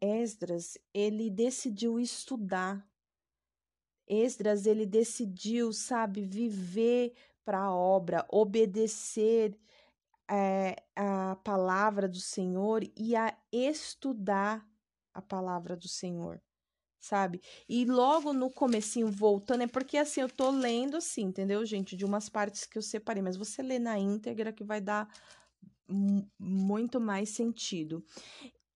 Esdras 0.00 0.78
ele 0.94 1.28
decidiu 1.28 2.00
estudar. 2.00 2.82
Esdras 4.06 4.64
ele 4.64 4.86
decidiu, 4.86 5.70
sabe, 5.70 6.22
viver 6.22 7.12
para 7.44 7.58
a 7.60 7.76
obra, 7.76 8.26
obedecer 8.30 9.54
é, 10.30 10.76
a 10.96 11.36
palavra 11.44 12.08
do 12.08 12.20
Senhor 12.20 12.82
e 12.96 13.14
a 13.14 13.36
estudar 13.52 14.66
a 15.18 15.22
palavra 15.22 15.76
do 15.76 15.88
Senhor, 15.88 16.40
sabe? 17.00 17.40
E 17.68 17.84
logo 17.84 18.32
no 18.32 18.50
comecinho, 18.50 19.10
voltando, 19.10 19.64
é 19.64 19.66
porque 19.66 19.96
assim, 19.98 20.20
eu 20.20 20.28
tô 20.28 20.50
lendo 20.50 20.96
assim, 20.96 21.22
entendeu, 21.22 21.64
gente? 21.66 21.96
De 21.96 22.04
umas 22.04 22.28
partes 22.28 22.64
que 22.64 22.78
eu 22.78 22.82
separei, 22.82 23.22
mas 23.22 23.36
você 23.36 23.62
lê 23.62 23.78
na 23.78 23.98
íntegra 23.98 24.52
que 24.52 24.64
vai 24.64 24.80
dar 24.80 25.08
muito 26.38 27.00
mais 27.00 27.30
sentido. 27.30 28.04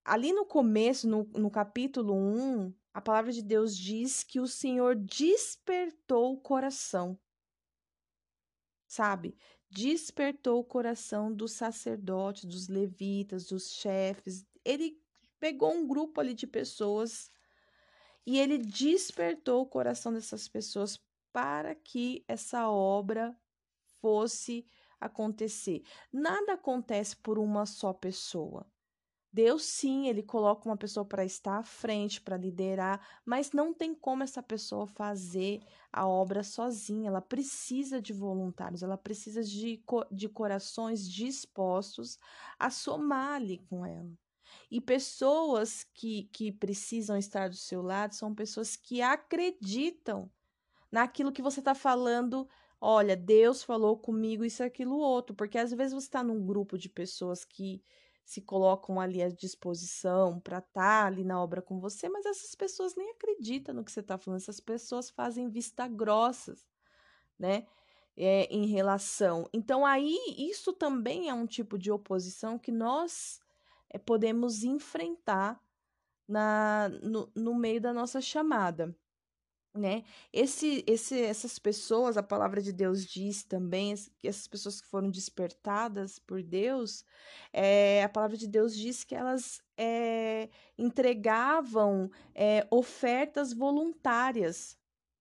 Ali 0.04 0.32
no 0.32 0.44
começo, 0.44 1.08
no, 1.08 1.24
no 1.34 1.50
capítulo 1.50 2.14
1, 2.14 2.74
a 2.92 3.00
palavra 3.00 3.32
de 3.32 3.42
Deus 3.42 3.76
diz 3.76 4.24
que 4.24 4.40
o 4.40 4.48
Senhor 4.48 4.96
despertou 4.96 6.34
o 6.34 6.40
coração, 6.40 7.18
sabe? 8.86 9.36
Despertou 9.70 10.60
o 10.60 10.64
coração 10.64 11.32
dos 11.32 11.52
sacerdotes, 11.52 12.44
dos 12.44 12.68
levitas, 12.68 13.46
dos 13.46 13.72
chefes. 13.72 14.44
Ele 14.64 15.01
pegou 15.42 15.74
um 15.74 15.84
grupo 15.84 16.20
ali 16.20 16.34
de 16.34 16.46
pessoas 16.46 17.28
e 18.24 18.38
ele 18.38 18.58
despertou 18.58 19.60
o 19.62 19.66
coração 19.66 20.12
dessas 20.12 20.46
pessoas 20.46 21.04
para 21.32 21.74
que 21.74 22.24
essa 22.28 22.70
obra 22.70 23.36
fosse 24.00 24.64
acontecer. 25.00 25.82
Nada 26.12 26.52
acontece 26.52 27.16
por 27.16 27.40
uma 27.40 27.66
só 27.66 27.92
pessoa. 27.92 28.64
Deus 29.32 29.64
sim, 29.64 30.06
ele 30.06 30.22
coloca 30.22 30.68
uma 30.68 30.76
pessoa 30.76 31.04
para 31.04 31.24
estar 31.24 31.58
à 31.58 31.64
frente, 31.64 32.20
para 32.20 32.36
liderar, 32.36 33.04
mas 33.24 33.50
não 33.50 33.74
tem 33.74 33.96
como 33.96 34.22
essa 34.22 34.44
pessoa 34.44 34.86
fazer 34.86 35.60
a 35.92 36.06
obra 36.06 36.44
sozinha. 36.44 37.08
Ela 37.08 37.20
precisa 37.20 38.00
de 38.00 38.12
voluntários, 38.12 38.84
ela 38.84 38.96
precisa 38.96 39.42
de, 39.42 39.82
de 40.12 40.28
corações 40.28 41.10
dispostos 41.10 42.16
a 42.60 42.70
somar 42.70 43.34
ali 43.34 43.58
com 43.58 43.84
ela. 43.84 44.12
E 44.72 44.80
pessoas 44.80 45.84
que, 45.92 46.30
que 46.32 46.50
precisam 46.50 47.18
estar 47.18 47.50
do 47.50 47.56
seu 47.56 47.82
lado 47.82 48.14
são 48.14 48.34
pessoas 48.34 48.74
que 48.74 49.02
acreditam 49.02 50.30
naquilo 50.90 51.30
que 51.30 51.42
você 51.42 51.60
está 51.60 51.74
falando. 51.74 52.48
Olha, 52.80 53.14
Deus 53.14 53.62
falou 53.62 53.98
comigo 53.98 54.46
isso, 54.46 54.64
aquilo, 54.64 54.96
outro. 54.96 55.36
Porque 55.36 55.58
às 55.58 55.72
vezes 55.72 55.92
você 55.92 56.06
está 56.06 56.22
num 56.22 56.42
grupo 56.42 56.78
de 56.78 56.88
pessoas 56.88 57.44
que 57.44 57.82
se 58.24 58.40
colocam 58.40 58.98
ali 58.98 59.22
à 59.22 59.28
disposição 59.28 60.40
para 60.40 60.56
estar 60.56 60.72
tá 60.72 61.06
ali 61.06 61.22
na 61.22 61.38
obra 61.38 61.60
com 61.60 61.78
você, 61.78 62.08
mas 62.08 62.24
essas 62.24 62.54
pessoas 62.54 62.96
nem 62.96 63.10
acreditam 63.10 63.74
no 63.74 63.84
que 63.84 63.92
você 63.92 64.00
está 64.00 64.16
falando. 64.16 64.40
Essas 64.40 64.58
pessoas 64.58 65.10
fazem 65.10 65.50
vista 65.50 65.86
grossas, 65.86 66.66
né? 67.38 67.66
É, 68.16 68.44
em 68.44 68.64
relação. 68.64 69.46
Então, 69.52 69.84
aí, 69.84 70.16
isso 70.38 70.72
também 70.72 71.28
é 71.28 71.34
um 71.34 71.46
tipo 71.46 71.76
de 71.76 71.92
oposição 71.92 72.58
que 72.58 72.72
nós 72.72 73.41
podemos 73.98 74.64
enfrentar 74.64 75.60
na, 76.28 76.88
no, 77.02 77.30
no 77.34 77.54
meio 77.54 77.80
da 77.80 77.92
nossa 77.92 78.20
chamada 78.20 78.96
né? 79.74 80.04
Esse, 80.32 80.84
esse, 80.86 81.18
essas 81.22 81.58
pessoas, 81.58 82.16
a 82.16 82.22
palavra 82.22 82.60
de 82.60 82.72
Deus 82.72 83.06
diz 83.06 83.42
também 83.42 83.94
que 84.18 84.28
essas 84.28 84.46
pessoas 84.46 84.80
que 84.80 84.86
foram 84.86 85.10
despertadas 85.10 86.18
por 86.18 86.42
Deus, 86.42 87.04
é, 87.52 88.02
a 88.02 88.08
palavra 88.08 88.36
de 88.36 88.46
Deus 88.46 88.76
diz 88.76 89.02
que 89.02 89.14
elas 89.14 89.62
é, 89.76 90.50
entregavam 90.76 92.10
é, 92.34 92.66
ofertas 92.70 93.52
voluntárias 93.52 94.76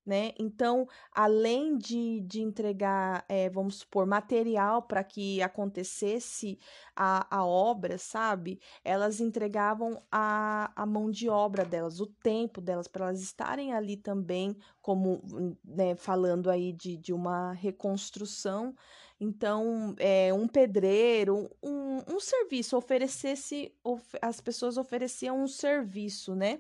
né? 0.05 0.31
Então, 0.39 0.87
além 1.11 1.77
de, 1.77 2.21
de 2.21 2.41
entregar, 2.41 3.23
é, 3.29 3.49
vamos 3.49 3.75
supor, 3.75 4.05
material 4.05 4.81
para 4.81 5.03
que 5.03 5.41
acontecesse 5.41 6.57
a, 6.95 7.27
a 7.35 7.45
obra, 7.45 7.97
sabe? 7.97 8.59
Elas 8.83 9.19
entregavam 9.19 10.01
a, 10.11 10.71
a 10.75 10.85
mão 10.85 11.11
de 11.11 11.29
obra 11.29 11.63
delas, 11.63 11.99
o 11.99 12.07
tempo 12.07 12.59
delas, 12.59 12.87
para 12.87 13.05
elas 13.05 13.21
estarem 13.21 13.73
ali 13.73 13.95
também, 13.95 14.55
como 14.81 15.21
né, 15.63 15.95
falando 15.95 16.49
aí 16.49 16.73
de, 16.73 16.97
de 16.97 17.13
uma 17.13 17.53
reconstrução. 17.53 18.75
Então, 19.19 19.93
é, 19.99 20.33
um 20.33 20.47
pedreiro, 20.47 21.47
um, 21.61 21.99
um 22.15 22.19
serviço, 22.19 22.75
oferecesse, 22.75 23.71
of, 23.83 24.03
as 24.19 24.41
pessoas 24.41 24.77
ofereciam 24.77 25.43
um 25.43 25.47
serviço, 25.47 26.33
né? 26.33 26.59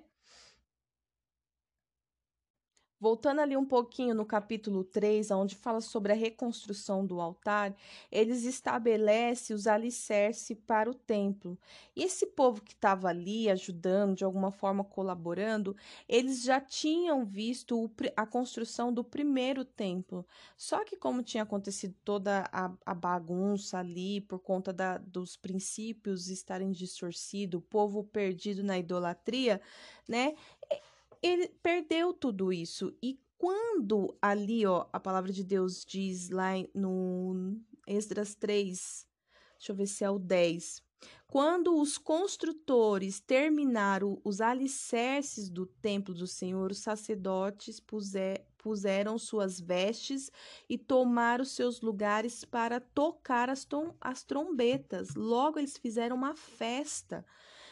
Voltando 3.01 3.41
ali 3.41 3.57
um 3.57 3.65
pouquinho 3.65 4.13
no 4.13 4.23
capítulo 4.23 4.83
3, 4.83 5.31
onde 5.31 5.55
fala 5.55 5.81
sobre 5.81 6.11
a 6.11 6.15
reconstrução 6.15 7.03
do 7.03 7.19
altar, 7.19 7.75
eles 8.11 8.43
estabelecem 8.43 9.55
os 9.55 9.65
alicerces 9.65 10.55
para 10.67 10.87
o 10.87 10.93
templo. 10.93 11.57
E 11.95 12.03
esse 12.03 12.27
povo 12.27 12.61
que 12.61 12.73
estava 12.73 13.07
ali 13.07 13.49
ajudando, 13.49 14.17
de 14.17 14.23
alguma 14.23 14.51
forma 14.51 14.83
colaborando, 14.83 15.75
eles 16.07 16.43
já 16.43 16.61
tinham 16.61 17.25
visto 17.25 17.89
a 18.15 18.23
construção 18.23 18.93
do 18.93 19.03
primeiro 19.03 19.65
templo. 19.65 20.23
Só 20.55 20.85
que, 20.85 20.95
como 20.95 21.23
tinha 21.23 21.41
acontecido 21.41 21.95
toda 22.05 22.47
a, 22.53 22.71
a 22.85 22.93
bagunça 22.93 23.79
ali, 23.79 24.21
por 24.21 24.37
conta 24.37 24.71
da, 24.71 24.99
dos 24.99 25.35
princípios 25.35 26.27
estarem 26.29 26.71
distorcidos, 26.71 27.57
o 27.57 27.63
povo 27.63 28.03
perdido 28.03 28.61
na 28.63 28.77
idolatria, 28.77 29.59
né? 30.07 30.35
Ele 31.21 31.47
perdeu 31.61 32.13
tudo 32.13 32.51
isso. 32.51 32.95
E 33.01 33.19
quando 33.37 34.15
ali, 34.21 34.65
ó, 34.65 34.87
a 34.91 34.99
palavra 34.99 35.31
de 35.31 35.43
Deus 35.43 35.85
diz 35.85 36.29
lá 36.29 36.51
no 36.73 37.59
Esdras 37.87 38.35
3, 38.35 39.07
deixa 39.57 39.71
eu 39.71 39.75
ver 39.75 39.87
se 39.87 40.03
é 40.03 40.09
o 40.09 40.19
10. 40.19 40.81
Quando 41.27 41.79
os 41.79 41.97
construtores 41.97 43.19
terminaram 43.19 44.21
os 44.23 44.41
alicerces 44.41 45.49
do 45.49 45.65
templo 45.65 46.13
do 46.13 46.27
Senhor, 46.27 46.69
os 46.69 46.79
sacerdotes 46.79 47.79
puser, 47.79 48.45
puseram 48.57 49.17
suas 49.17 49.59
vestes 49.59 50.29
e 50.69 50.77
tomaram 50.77 51.43
seus 51.43 51.81
lugares 51.81 52.45
para 52.45 52.79
tocar 52.79 53.49
as, 53.49 53.67
as 53.99 54.23
trombetas. 54.23 55.15
Logo, 55.15 55.57
eles 55.57 55.77
fizeram 55.77 56.15
uma 56.15 56.35
festa 56.35 57.25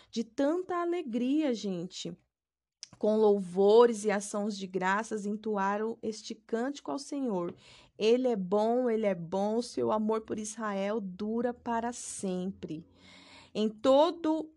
de 0.10 0.24
tanta 0.24 0.78
alegria, 0.78 1.54
gente 1.54 2.18
com 3.00 3.16
louvores 3.16 4.04
e 4.04 4.12
ações 4.12 4.58
de 4.58 4.68
graças, 4.68 5.26
entoaram 5.26 5.98
este 6.04 6.36
cântico 6.36 6.92
ao 6.92 7.00
Senhor. 7.00 7.56
Ele 7.98 8.28
é 8.28 8.36
bom, 8.36 8.90
ele 8.90 9.06
é 9.06 9.16
bom, 9.16 9.62
seu 9.62 9.92
amor 9.92 10.22
por 10.22 10.38
Israel 10.38 11.00
dura 11.00 11.54
para 11.54 11.94
sempre. 11.94 12.86
Em 13.56 13.70
todo 13.70 14.48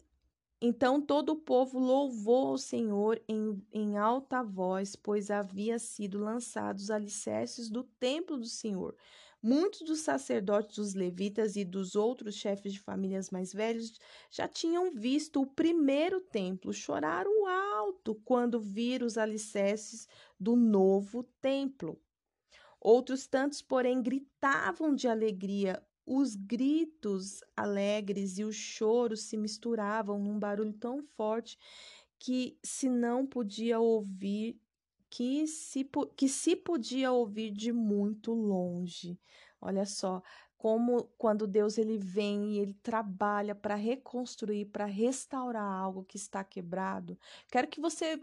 então 0.64 1.00
todo 1.00 1.30
o 1.30 1.36
povo 1.36 1.80
louvou 1.80 2.48
ao 2.48 2.58
Senhor 2.58 3.20
em, 3.28 3.60
em 3.72 3.98
alta 3.98 4.44
voz, 4.44 4.94
pois 4.94 5.28
havia 5.28 5.76
sido 5.76 6.18
lançados 6.18 6.84
os 6.84 6.90
alicerces 6.90 7.68
do 7.68 7.82
templo 7.82 8.36
do 8.36 8.46
Senhor. 8.46 8.94
Muitos 9.42 9.80
dos 9.82 10.00
sacerdotes, 10.00 10.76
dos 10.76 10.94
levitas 10.94 11.56
e 11.56 11.64
dos 11.64 11.96
outros 11.96 12.36
chefes 12.36 12.72
de 12.72 12.80
famílias 12.80 13.28
mais 13.30 13.52
velhos 13.52 13.92
já 14.30 14.46
tinham 14.46 14.92
visto 14.92 15.42
o 15.42 15.46
primeiro 15.46 16.20
templo, 16.20 16.72
choraram 16.72 17.46
alto 17.46 18.14
quando 18.24 18.60
viram 18.60 19.04
os 19.06 19.18
alicerces 19.18 20.06
do 20.38 20.54
novo 20.54 21.24
templo. 21.40 22.00
Outros 22.80 23.26
tantos, 23.26 23.60
porém, 23.62 24.00
gritavam 24.02 24.94
de 24.94 25.08
alegria. 25.08 25.84
Os 26.06 26.36
gritos 26.36 27.40
alegres 27.56 28.38
e 28.38 28.44
os 28.44 28.56
choros 28.56 29.22
se 29.22 29.36
misturavam 29.36 30.18
num 30.18 30.38
barulho 30.38 30.72
tão 30.72 31.02
forte 31.02 31.58
que 32.18 32.56
se 32.62 32.88
não 32.88 33.26
podia 33.26 33.80
ouvir, 33.80 34.60
que 35.12 35.46
se, 35.46 35.86
que 36.16 36.26
se 36.26 36.56
podia 36.56 37.12
ouvir 37.12 37.50
de 37.50 37.70
muito 37.70 38.32
longe. 38.32 39.20
Olha 39.60 39.84
só, 39.84 40.22
como 40.56 41.04
quando 41.18 41.46
Deus 41.46 41.76
ele 41.76 41.98
vem 41.98 42.54
e 42.54 42.58
ele 42.58 42.72
trabalha 42.72 43.54
para 43.54 43.74
reconstruir, 43.74 44.64
para 44.64 44.86
restaurar 44.86 45.70
algo 45.70 46.02
que 46.02 46.16
está 46.16 46.42
quebrado. 46.42 47.18
Quero 47.50 47.68
que 47.68 47.78
você 47.78 48.18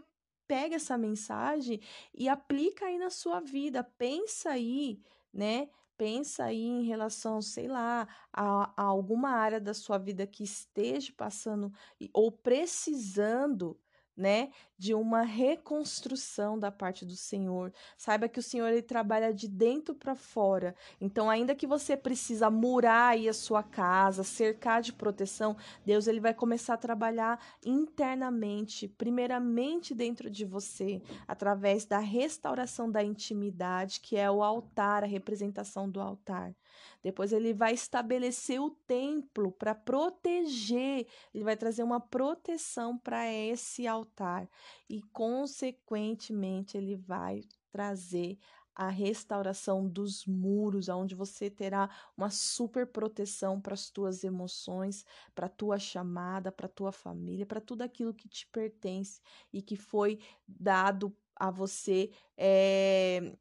pegue 0.48 0.74
essa 0.74 0.98
mensagem 0.98 1.80
e 2.12 2.28
aplica 2.28 2.86
aí 2.86 2.98
na 2.98 3.08
sua 3.08 3.38
vida. 3.38 3.84
Pensa 3.84 4.50
aí, 4.50 5.00
né? 5.32 5.68
Pensa 5.96 6.46
aí 6.46 6.64
em 6.64 6.82
relação, 6.82 7.40
sei 7.40 7.68
lá, 7.68 8.08
a, 8.32 8.74
a 8.76 8.82
alguma 8.82 9.30
área 9.30 9.60
da 9.60 9.74
sua 9.74 9.96
vida 9.96 10.26
que 10.26 10.42
esteja 10.42 11.12
passando 11.16 11.72
ou 12.12 12.32
precisando 12.32 13.78
né, 14.20 14.50
de 14.80 14.94
uma 14.94 15.20
reconstrução 15.20 16.58
da 16.58 16.70
parte 16.70 17.04
do 17.04 17.14
Senhor. 17.14 17.70
Saiba 17.98 18.30
que 18.30 18.38
o 18.38 18.42
Senhor 18.42 18.66
ele 18.68 18.80
trabalha 18.80 19.30
de 19.30 19.46
dentro 19.46 19.94
para 19.94 20.14
fora. 20.14 20.74
Então, 20.98 21.28
ainda 21.28 21.54
que 21.54 21.66
você 21.66 21.98
precisa 21.98 22.48
murar 22.48 23.08
aí 23.08 23.28
a 23.28 23.34
sua 23.34 23.62
casa, 23.62 24.24
cercar 24.24 24.80
de 24.80 24.94
proteção, 24.94 25.54
Deus 25.84 26.06
ele 26.06 26.18
vai 26.18 26.32
começar 26.32 26.72
a 26.72 26.78
trabalhar 26.78 27.38
internamente, 27.62 28.88
primeiramente 28.88 29.94
dentro 29.94 30.30
de 30.30 30.46
você, 30.46 31.02
através 31.28 31.84
da 31.84 31.98
restauração 31.98 32.90
da 32.90 33.04
intimidade, 33.04 34.00
que 34.00 34.16
é 34.16 34.30
o 34.30 34.42
altar, 34.42 35.04
a 35.04 35.06
representação 35.06 35.90
do 35.90 36.00
altar. 36.00 36.56
Depois 37.02 37.34
ele 37.34 37.52
vai 37.52 37.74
estabelecer 37.74 38.58
o 38.62 38.70
templo 38.70 39.52
para 39.52 39.74
proteger, 39.74 41.06
ele 41.34 41.44
vai 41.44 41.56
trazer 41.56 41.82
uma 41.82 42.00
proteção 42.00 42.96
para 42.96 43.30
esse 43.30 43.86
altar 43.86 44.48
e 44.88 45.02
consequentemente 45.02 46.76
ele 46.76 46.96
vai 46.96 47.42
trazer 47.70 48.38
a 48.74 48.88
restauração 48.88 49.86
dos 49.86 50.24
muros, 50.24 50.88
onde 50.88 51.14
você 51.14 51.50
terá 51.50 51.90
uma 52.16 52.30
super 52.30 52.86
proteção 52.86 53.60
para 53.60 53.74
as 53.74 53.90
tuas 53.90 54.24
emoções, 54.24 55.04
para 55.34 55.46
a 55.46 55.50
tua 55.50 55.78
chamada, 55.78 56.50
para 56.50 56.66
a 56.66 56.70
tua 56.70 56.90
família, 56.90 57.44
para 57.44 57.60
tudo 57.60 57.82
aquilo 57.82 58.14
que 58.14 58.28
te 58.28 58.46
pertence 58.46 59.20
e 59.52 59.60
que 59.60 59.76
foi 59.76 60.18
dado 60.46 61.14
a 61.36 61.50
você 61.50 62.10
é, 62.36 63.36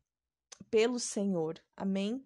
pelo 0.69 0.99
Senhor. 0.99 1.61
Amém? 1.75 2.25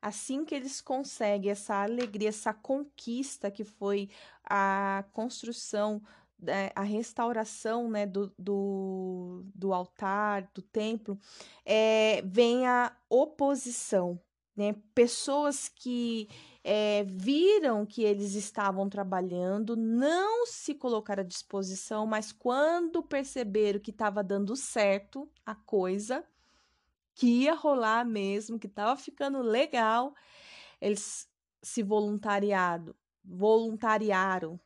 Assim 0.00 0.44
que 0.44 0.56
eles 0.56 0.80
conseguem 0.80 1.52
essa 1.52 1.84
alegria, 1.84 2.30
essa 2.30 2.52
conquista 2.52 3.48
que 3.48 3.62
foi 3.62 4.10
a 4.44 5.04
construção, 5.12 6.02
né, 6.42 6.70
a 6.74 6.82
restauração 6.82 7.88
né, 7.88 8.04
do, 8.04 8.32
do, 8.36 9.44
do 9.54 9.72
altar, 9.72 10.50
do 10.52 10.60
templo, 10.60 11.18
é, 11.64 12.20
vem 12.22 12.66
a 12.66 12.94
oposição. 13.08 14.20
Né? 14.54 14.74
Pessoas 14.94 15.68
que 15.68 16.28
é, 16.64 17.04
viram 17.04 17.86
que 17.86 18.02
eles 18.02 18.34
estavam 18.34 18.88
trabalhando, 18.88 19.76
não 19.76 20.44
se 20.46 20.74
colocaram 20.74 21.22
à 21.22 21.26
disposição, 21.26 22.06
mas 22.06 22.32
quando 22.32 23.02
perceberam 23.02 23.80
que 23.80 23.90
estava 23.90 24.22
dando 24.22 24.54
certo 24.56 25.30
a 25.46 25.54
coisa, 25.54 26.24
que 27.14 27.26
ia 27.26 27.54
rolar 27.54 28.04
mesmo, 28.04 28.58
que 28.58 28.66
estava 28.66 28.96
ficando 28.96 29.40
legal, 29.40 30.14
eles 30.80 31.28
se 31.62 31.82
voluntariado, 31.82 32.96
voluntariaram, 33.24 34.58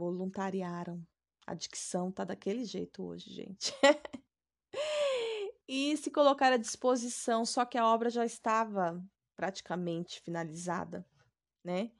voluntariaram. 0.00 1.06
A 1.46 1.52
dicção 1.52 2.10
tá 2.10 2.24
daquele 2.24 2.64
jeito 2.64 3.04
hoje, 3.04 3.30
gente. 3.30 3.74
e 5.68 5.94
se 5.98 6.10
colocar 6.10 6.52
à 6.52 6.56
disposição, 6.56 7.44
só 7.44 7.66
que 7.66 7.76
a 7.76 7.86
obra 7.86 8.08
já 8.08 8.24
estava 8.24 9.02
praticamente 9.36 10.20
finalizada, 10.22 11.06
né? 11.62 11.90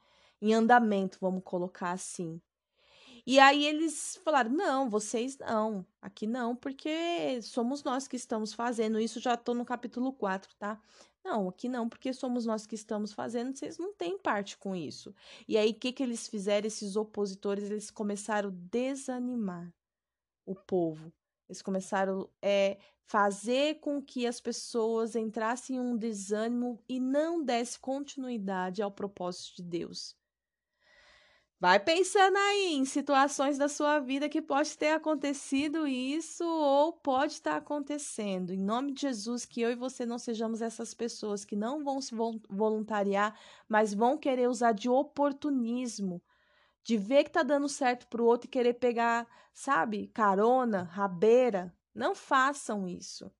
Em 0.41 0.53
andamento, 0.53 1.19
vamos 1.21 1.43
colocar 1.43 1.91
assim. 1.91 2.41
E 3.25 3.39
aí 3.39 3.65
eles 3.65 4.19
falaram: 4.23 4.51
não, 4.51 4.89
vocês 4.89 5.37
não, 5.37 5.85
aqui 6.01 6.25
não, 6.25 6.55
porque 6.55 7.39
somos 7.43 7.83
nós 7.83 8.07
que 8.07 8.15
estamos 8.15 8.53
fazendo. 8.53 8.99
Isso 8.99 9.19
já 9.19 9.35
estou 9.35 9.53
no 9.53 9.63
capítulo 9.63 10.11
4, 10.13 10.55
tá? 10.57 10.81
Não, 11.23 11.49
aqui 11.49 11.69
não, 11.69 11.87
porque 11.87 12.13
somos 12.13 12.45
nós 12.45 12.65
que 12.65 12.75
estamos 12.75 13.13
fazendo, 13.13 13.55
vocês 13.55 13.77
não 13.77 13.93
têm 13.93 14.17
parte 14.17 14.57
com 14.57 14.75
isso. 14.75 15.13
E 15.47 15.57
aí, 15.57 15.71
o 15.71 15.75
que, 15.75 15.91
que 15.91 16.01
eles 16.01 16.27
fizeram, 16.27 16.67
esses 16.67 16.95
opositores? 16.95 17.69
Eles 17.69 17.91
começaram 17.91 18.49
a 18.49 18.53
desanimar 18.71 19.71
o 20.45 20.55
povo. 20.55 21.13
Eles 21.47 21.61
começaram 21.61 22.29
a 22.41 22.47
é, 22.47 22.79
fazer 23.03 23.79
com 23.81 24.01
que 24.01 24.25
as 24.25 24.39
pessoas 24.39 25.15
entrassem 25.15 25.75
em 25.75 25.79
um 25.79 25.97
desânimo 25.97 26.81
e 26.87 26.99
não 26.99 27.43
desse 27.43 27.79
continuidade 27.79 28.81
ao 28.81 28.91
propósito 28.91 29.57
de 29.57 29.63
Deus. 29.63 30.15
Vai 31.61 31.79
pensando 31.79 32.35
aí 32.37 32.73
em 32.73 32.85
situações 32.85 33.55
da 33.55 33.69
sua 33.69 33.99
vida 33.99 34.27
que 34.27 34.41
pode 34.41 34.75
ter 34.75 34.93
acontecido 34.93 35.87
isso 35.87 36.43
ou 36.43 36.91
pode 36.91 37.33
estar 37.33 37.55
acontecendo. 37.55 38.51
Em 38.51 38.57
nome 38.57 38.93
de 38.93 39.01
Jesus, 39.01 39.45
que 39.45 39.61
eu 39.61 39.69
e 39.69 39.75
você 39.75 40.03
não 40.03 40.17
sejamos 40.17 40.59
essas 40.59 40.95
pessoas 40.95 41.45
que 41.45 41.55
não 41.55 41.83
vão 41.83 42.01
se 42.01 42.15
voluntariar, 42.49 43.39
mas 43.69 43.93
vão 43.93 44.17
querer 44.17 44.49
usar 44.49 44.71
de 44.71 44.89
oportunismo, 44.89 46.19
de 46.83 46.97
ver 46.97 47.25
que 47.25 47.29
tá 47.29 47.43
dando 47.43 47.69
certo 47.69 48.07
pro 48.07 48.25
outro 48.25 48.47
e 48.47 48.49
querer 48.49 48.73
pegar, 48.73 49.27
sabe, 49.53 50.07
carona, 50.07 50.89
rabeira. 50.91 51.71
Não 51.93 52.15
façam 52.15 52.87
isso. 52.87 53.31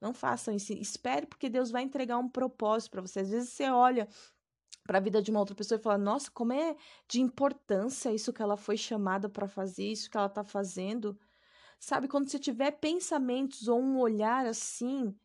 Não 0.00 0.12
façam 0.12 0.52
isso. 0.56 0.72
Espere, 0.72 1.24
porque 1.24 1.48
Deus 1.48 1.70
vai 1.70 1.84
entregar 1.84 2.18
um 2.18 2.28
propósito 2.28 2.90
para 2.90 3.02
você. 3.02 3.20
Às 3.20 3.30
vezes 3.30 3.50
você 3.50 3.70
olha 3.70 4.08
para 4.90 4.98
a 4.98 5.00
vida 5.00 5.22
de 5.22 5.30
uma 5.30 5.38
outra 5.38 5.54
pessoa 5.54 5.78
e 5.78 5.82
falar: 5.82 5.98
nossa, 5.98 6.28
como 6.32 6.52
é 6.52 6.76
de 7.06 7.20
importância 7.20 8.12
isso 8.12 8.32
que 8.32 8.42
ela 8.42 8.56
foi 8.56 8.76
chamada 8.76 9.28
para 9.28 9.46
fazer, 9.46 9.84
isso 9.84 10.10
que 10.10 10.16
ela 10.16 10.26
está 10.26 10.42
fazendo. 10.42 11.16
Sabe, 11.78 12.08
quando 12.08 12.28
você 12.28 12.40
tiver 12.40 12.72
pensamentos 12.72 13.68
ou 13.68 13.80
um 13.80 14.00
olhar 14.00 14.44
assim, 14.46 15.16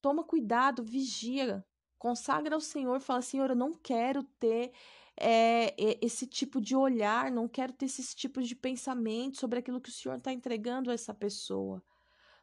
toma 0.00 0.22
cuidado, 0.22 0.84
vigia, 0.84 1.66
consagra 1.98 2.54
ao 2.54 2.60
Senhor, 2.60 3.00
fala: 3.00 3.20
Senhor, 3.20 3.50
eu 3.50 3.56
não 3.56 3.72
quero 3.72 4.22
ter 4.38 4.70
é, 5.16 5.74
esse 6.00 6.24
tipo 6.24 6.60
de 6.60 6.76
olhar, 6.76 7.28
não 7.28 7.48
quero 7.48 7.72
ter 7.72 7.86
esses 7.86 8.14
tipos 8.14 8.46
de 8.46 8.54
pensamento 8.54 9.36
sobre 9.36 9.58
aquilo 9.58 9.80
que 9.80 9.88
o 9.88 9.92
Senhor 9.92 10.18
está 10.18 10.32
entregando 10.32 10.92
a 10.92 10.94
essa 10.94 11.12
pessoa. 11.12 11.82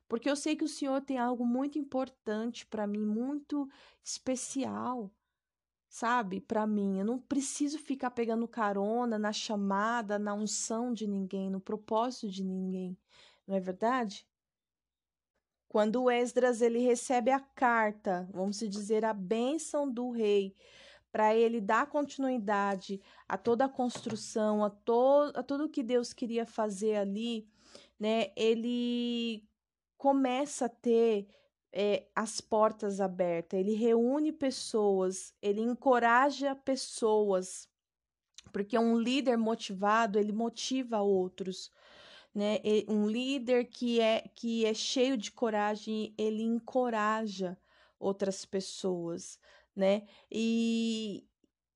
Porque 0.10 0.30
eu 0.30 0.36
sei 0.36 0.58
que 0.58 0.66
o 0.66 0.68
Senhor 0.68 1.00
tem 1.00 1.18
algo 1.18 1.46
muito 1.46 1.80
importante 1.80 2.66
para 2.66 2.86
mim, 2.86 3.06
muito 3.06 3.66
especial 4.04 5.10
sabe? 5.96 6.42
Para 6.42 6.68
mim, 6.68 7.00
eu 7.00 7.06
não 7.06 7.18
preciso 7.18 7.80
ficar 7.80 8.12
pegando 8.12 8.46
carona 8.50 9.18
na 9.18 9.32
chamada, 9.32 10.20
na 10.20 10.34
unção 10.34 10.94
de 10.94 11.08
ninguém, 11.08 11.50
no 11.50 11.62
propósito 11.62 12.28
de 12.28 12.44
ninguém. 12.44 12.98
Não 13.48 13.56
é 13.56 13.62
verdade? 13.62 14.28
Quando 15.70 16.04
o 16.04 16.12
Esdras 16.12 16.62
ele 16.62 16.80
recebe 16.80 17.32
a 17.32 17.40
carta, 17.40 18.28
vamos 18.34 18.60
dizer 18.60 19.06
a 19.06 19.14
bênção 19.14 19.90
do 19.90 20.12
rei, 20.12 20.54
para 21.14 21.34
ele 21.34 21.62
dar 21.62 21.88
continuidade 21.88 23.02
a 23.26 23.38
toda 23.38 23.64
a 23.64 23.70
construção, 23.70 24.66
a, 24.66 24.70
to 24.70 25.32
a 25.34 25.42
tudo 25.42 25.70
que 25.70 25.82
Deus 25.82 26.12
queria 26.12 26.46
fazer 26.46 26.98
ali, 26.98 27.48
né? 27.98 28.34
Ele 28.36 29.48
começa 29.98 30.66
a 30.66 30.70
ter 30.70 31.26
é, 31.78 32.08
as 32.16 32.40
portas 32.40 33.02
abertas, 33.02 33.60
ele 33.60 33.74
reúne 33.74 34.32
pessoas, 34.32 35.34
ele 35.42 35.60
encoraja 35.60 36.56
pessoas, 36.56 37.68
porque 38.54 38.80
um 38.80 38.98
líder 38.98 39.38
motivado, 39.38 40.18
ele 40.18 40.32
motiva 40.32 41.02
outros, 41.02 41.70
né? 42.34 42.60
Um 42.88 43.08
líder 43.08 43.66
que 43.66 44.00
é, 44.00 44.22
que 44.34 44.66
é 44.66 44.74
cheio 44.74 45.18
de 45.18 45.34
coragem, 45.34 46.14
ele 46.18 46.44
encoraja 46.44 47.58
outras 48.00 48.46
pessoas, 48.46 49.38
né? 49.76 50.08
E, 50.32 51.28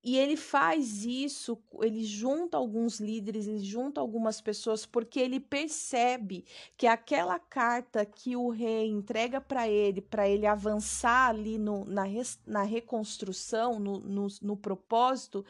e 0.02 0.16
ele 0.16 0.36
faz 0.36 1.04
isso, 1.04 1.62
ele 1.82 2.04
junta 2.04 2.56
alguns 2.56 3.00
líderes, 3.00 3.46
ele 3.46 3.58
junta 3.58 4.00
algumas 4.00 4.40
pessoas, 4.40 4.86
porque 4.86 5.20
ele 5.20 5.38
percebe 5.38 6.44
que 6.76 6.86
aquela 6.86 7.38
carta 7.38 8.06
que 8.06 8.34
o 8.34 8.48
rei 8.48 8.88
entrega 8.88 9.40
para 9.42 9.68
ele, 9.68 10.00
para 10.00 10.26
ele 10.26 10.46
avançar 10.46 11.28
ali 11.28 11.58
no, 11.58 11.84
na, 11.84 12.04
res, 12.04 12.40
na 12.46 12.62
reconstrução, 12.62 13.78
no, 13.78 14.00
no, 14.00 14.26
no 14.40 14.56
propósito, 14.56 15.44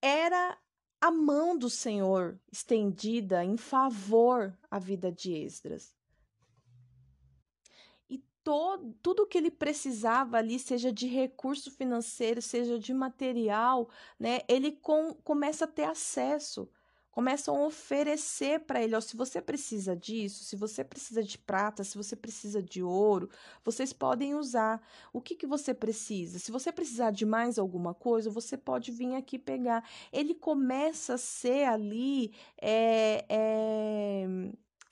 era 0.00 0.56
a 1.00 1.10
mão 1.10 1.58
do 1.58 1.68
Senhor 1.68 2.38
estendida 2.50 3.44
em 3.44 3.56
favor 3.56 4.56
à 4.70 4.78
vida 4.78 5.10
de 5.10 5.32
Esdras 5.32 6.00
todo, 8.44 8.94
tudo 9.02 9.26
que 9.26 9.38
ele 9.38 9.50
precisava 9.50 10.36
ali, 10.38 10.58
seja 10.58 10.92
de 10.92 11.06
recurso 11.06 11.70
financeiro, 11.70 12.42
seja 12.42 12.78
de 12.78 12.92
material, 12.94 13.88
né, 14.18 14.40
ele 14.48 14.72
com, 14.72 15.14
começa 15.24 15.64
a 15.64 15.68
ter 15.68 15.84
acesso. 15.84 16.68
começam 17.10 17.54
a 17.56 17.66
oferecer 17.66 18.60
para 18.60 18.82
ele, 18.82 18.96
ó, 18.96 19.00
se 19.00 19.16
você 19.16 19.40
precisa 19.40 19.94
disso, 19.94 20.44
se 20.44 20.56
você 20.56 20.82
precisa 20.82 21.22
de 21.22 21.36
prata, 21.38 21.84
se 21.84 21.96
você 21.96 22.16
precisa 22.16 22.62
de 22.62 22.82
ouro, 22.82 23.28
vocês 23.62 23.92
podem 23.92 24.34
usar. 24.34 24.80
O 25.12 25.20
que 25.20 25.34
que 25.36 25.46
você 25.46 25.74
precisa? 25.74 26.38
Se 26.38 26.50
você 26.50 26.72
precisar 26.72 27.10
de 27.10 27.26
mais 27.26 27.58
alguma 27.58 27.92
coisa, 27.94 28.30
você 28.30 28.56
pode 28.56 28.90
vir 28.90 29.14
aqui 29.14 29.38
pegar. 29.38 29.84
Ele 30.10 30.34
começa 30.34 31.14
a 31.14 31.18
ser 31.18 31.64
ali 31.66 32.32
é, 32.60 33.26
é, 33.28 34.26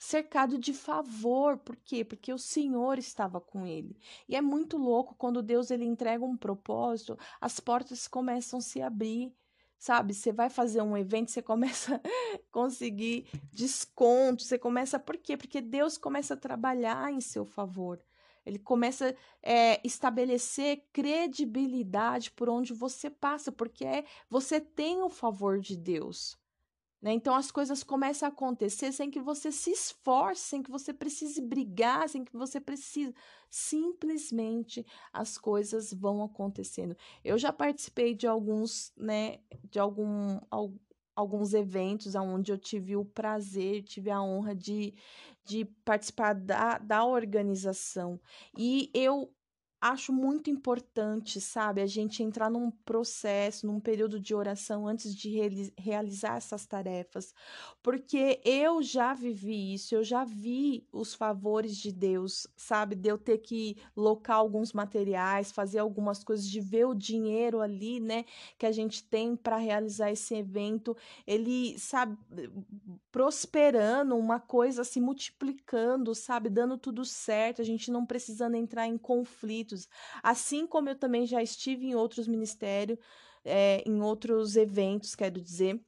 cercado 0.01 0.57
de 0.57 0.73
favor. 0.73 1.57
Por 1.57 1.75
quê? 1.75 2.03
Porque 2.03 2.33
o 2.33 2.37
Senhor 2.37 2.97
estava 2.97 3.39
com 3.39 3.67
ele. 3.67 3.95
E 4.27 4.35
é 4.35 4.41
muito 4.41 4.75
louco 4.75 5.13
quando 5.15 5.43
Deus 5.43 5.69
ele 5.69 5.85
entrega 5.85 6.25
um 6.25 6.35
propósito, 6.35 7.17
as 7.39 7.59
portas 7.59 8.07
começam 8.07 8.57
a 8.57 8.61
se 8.61 8.81
abrir 8.81 9.31
sabe? 9.77 10.13
Você 10.13 10.31
vai 10.31 10.47
fazer 10.47 10.79
um 10.83 10.95
evento, 10.95 11.31
você 11.31 11.41
começa 11.41 11.95
a 11.95 12.01
conseguir 12.51 13.27
desconto, 13.51 14.43
você 14.43 14.55
começa. 14.55 14.99
Por 14.99 15.17
quê? 15.17 15.35
Porque 15.35 15.59
Deus 15.59 15.97
começa 15.97 16.35
a 16.35 16.37
trabalhar 16.37 17.11
em 17.11 17.19
seu 17.19 17.45
favor. 17.45 17.99
Ele 18.45 18.59
começa 18.59 19.09
a 19.09 19.13
é, 19.41 19.81
estabelecer 19.83 20.85
credibilidade 20.93 22.29
por 22.29 22.47
onde 22.47 22.73
você 22.73 23.09
passa, 23.09 23.51
porque 23.51 23.83
é, 23.83 24.05
você 24.29 24.61
tem 24.61 25.01
o 25.01 25.09
favor 25.09 25.59
de 25.59 25.75
Deus. 25.75 26.37
Né? 27.01 27.13
Então 27.13 27.33
as 27.33 27.51
coisas 27.51 27.83
começam 27.83 28.27
a 28.27 28.31
acontecer 28.31 28.91
sem 28.91 29.09
que 29.09 29.19
você 29.19 29.51
se 29.51 29.71
esforce, 29.71 30.41
sem 30.41 30.61
que 30.61 30.69
você 30.69 30.93
precise 30.93 31.41
brigar, 31.41 32.07
sem 32.07 32.23
que 32.23 32.37
você 32.37 32.59
precise. 32.59 33.13
Simplesmente 33.49 34.85
as 35.11 35.37
coisas 35.37 35.91
vão 35.91 36.23
acontecendo. 36.23 36.95
Eu 37.23 37.37
já 37.37 37.51
participei 37.51 38.13
de 38.13 38.27
alguns, 38.27 38.93
né, 38.95 39.39
de 39.69 39.79
algum, 39.79 40.39
alguns 41.15 41.53
eventos 41.53 42.13
onde 42.13 42.51
eu 42.51 42.57
tive 42.57 42.95
o 42.95 43.03
prazer, 43.03 43.81
tive 43.83 44.11
a 44.11 44.21
honra 44.21 44.55
de, 44.55 44.93
de 45.43 45.65
participar 45.83 46.33
da, 46.33 46.77
da 46.77 47.03
organização. 47.03 48.19
E 48.55 48.91
eu 48.93 49.33
acho 49.81 50.13
muito 50.13 50.47
importante, 50.51 51.41
sabe, 51.41 51.81
a 51.81 51.87
gente 51.87 52.21
entrar 52.21 52.51
num 52.51 52.69
processo, 52.69 53.65
num 53.65 53.79
período 53.79 54.19
de 54.19 54.35
oração 54.35 54.87
antes 54.87 55.15
de 55.15 55.31
realizar 55.75 56.37
essas 56.37 56.67
tarefas, 56.67 57.33
porque 57.81 58.39
eu 58.45 58.83
já 58.83 59.15
vivi 59.15 59.73
isso, 59.73 59.95
eu 59.95 60.03
já 60.03 60.23
vi 60.23 60.87
os 60.91 61.15
favores 61.15 61.75
de 61.75 61.91
Deus, 61.91 62.45
sabe, 62.55 62.95
de 62.95 63.09
eu 63.09 63.17
ter 63.17 63.39
que 63.39 63.75
locar 63.97 64.37
alguns 64.37 64.71
materiais, 64.71 65.51
fazer 65.51 65.79
algumas 65.79 66.23
coisas, 66.23 66.47
de 66.47 66.59
ver 66.59 66.85
o 66.85 66.93
dinheiro 66.93 67.59
ali, 67.59 67.99
né, 67.99 68.25
que 68.59 68.67
a 68.67 68.71
gente 68.71 69.03
tem 69.03 69.35
para 69.35 69.57
realizar 69.57 70.11
esse 70.11 70.35
evento, 70.35 70.95
ele, 71.25 71.77
sabe, 71.79 72.15
prosperando, 73.11 74.15
uma 74.15 74.39
coisa 74.39 74.83
se 74.83 75.01
multiplicando, 75.01 76.13
sabe, 76.13 76.49
dando 76.49 76.77
tudo 76.77 77.03
certo, 77.03 77.61
a 77.63 77.65
gente 77.65 77.89
não 77.89 78.05
precisando 78.05 78.55
entrar 78.55 78.85
em 78.85 78.97
conflito 78.97 79.70
Assim 80.23 80.67
como 80.67 80.89
eu 80.89 80.95
também 80.95 81.25
já 81.25 81.41
estive 81.41 81.87
em 81.87 81.95
outros 81.95 82.27
ministérios, 82.27 82.99
é, 83.43 83.83
em 83.85 84.01
outros 84.01 84.55
eventos, 84.55 85.15
quero 85.15 85.41
dizer, 85.41 85.81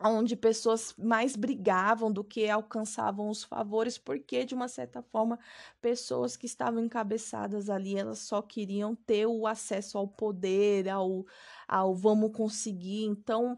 onde 0.00 0.36
pessoas 0.36 0.94
mais 0.98 1.36
brigavam 1.36 2.12
do 2.12 2.24
que 2.24 2.48
alcançavam 2.48 3.28
os 3.28 3.44
favores, 3.44 3.96
porque 3.96 4.44
de 4.44 4.54
uma 4.54 4.68
certa 4.68 5.02
forma 5.02 5.38
pessoas 5.80 6.36
que 6.36 6.46
estavam 6.46 6.82
encabeçadas 6.82 7.70
ali, 7.70 7.96
elas 7.96 8.18
só 8.18 8.42
queriam 8.42 8.94
ter 8.94 9.26
o 9.26 9.46
acesso 9.46 9.96
ao 9.96 10.08
poder, 10.08 10.88
ao, 10.88 11.24
ao 11.68 11.94
vamos 11.94 12.32
conseguir. 12.32 13.04
Então, 13.04 13.56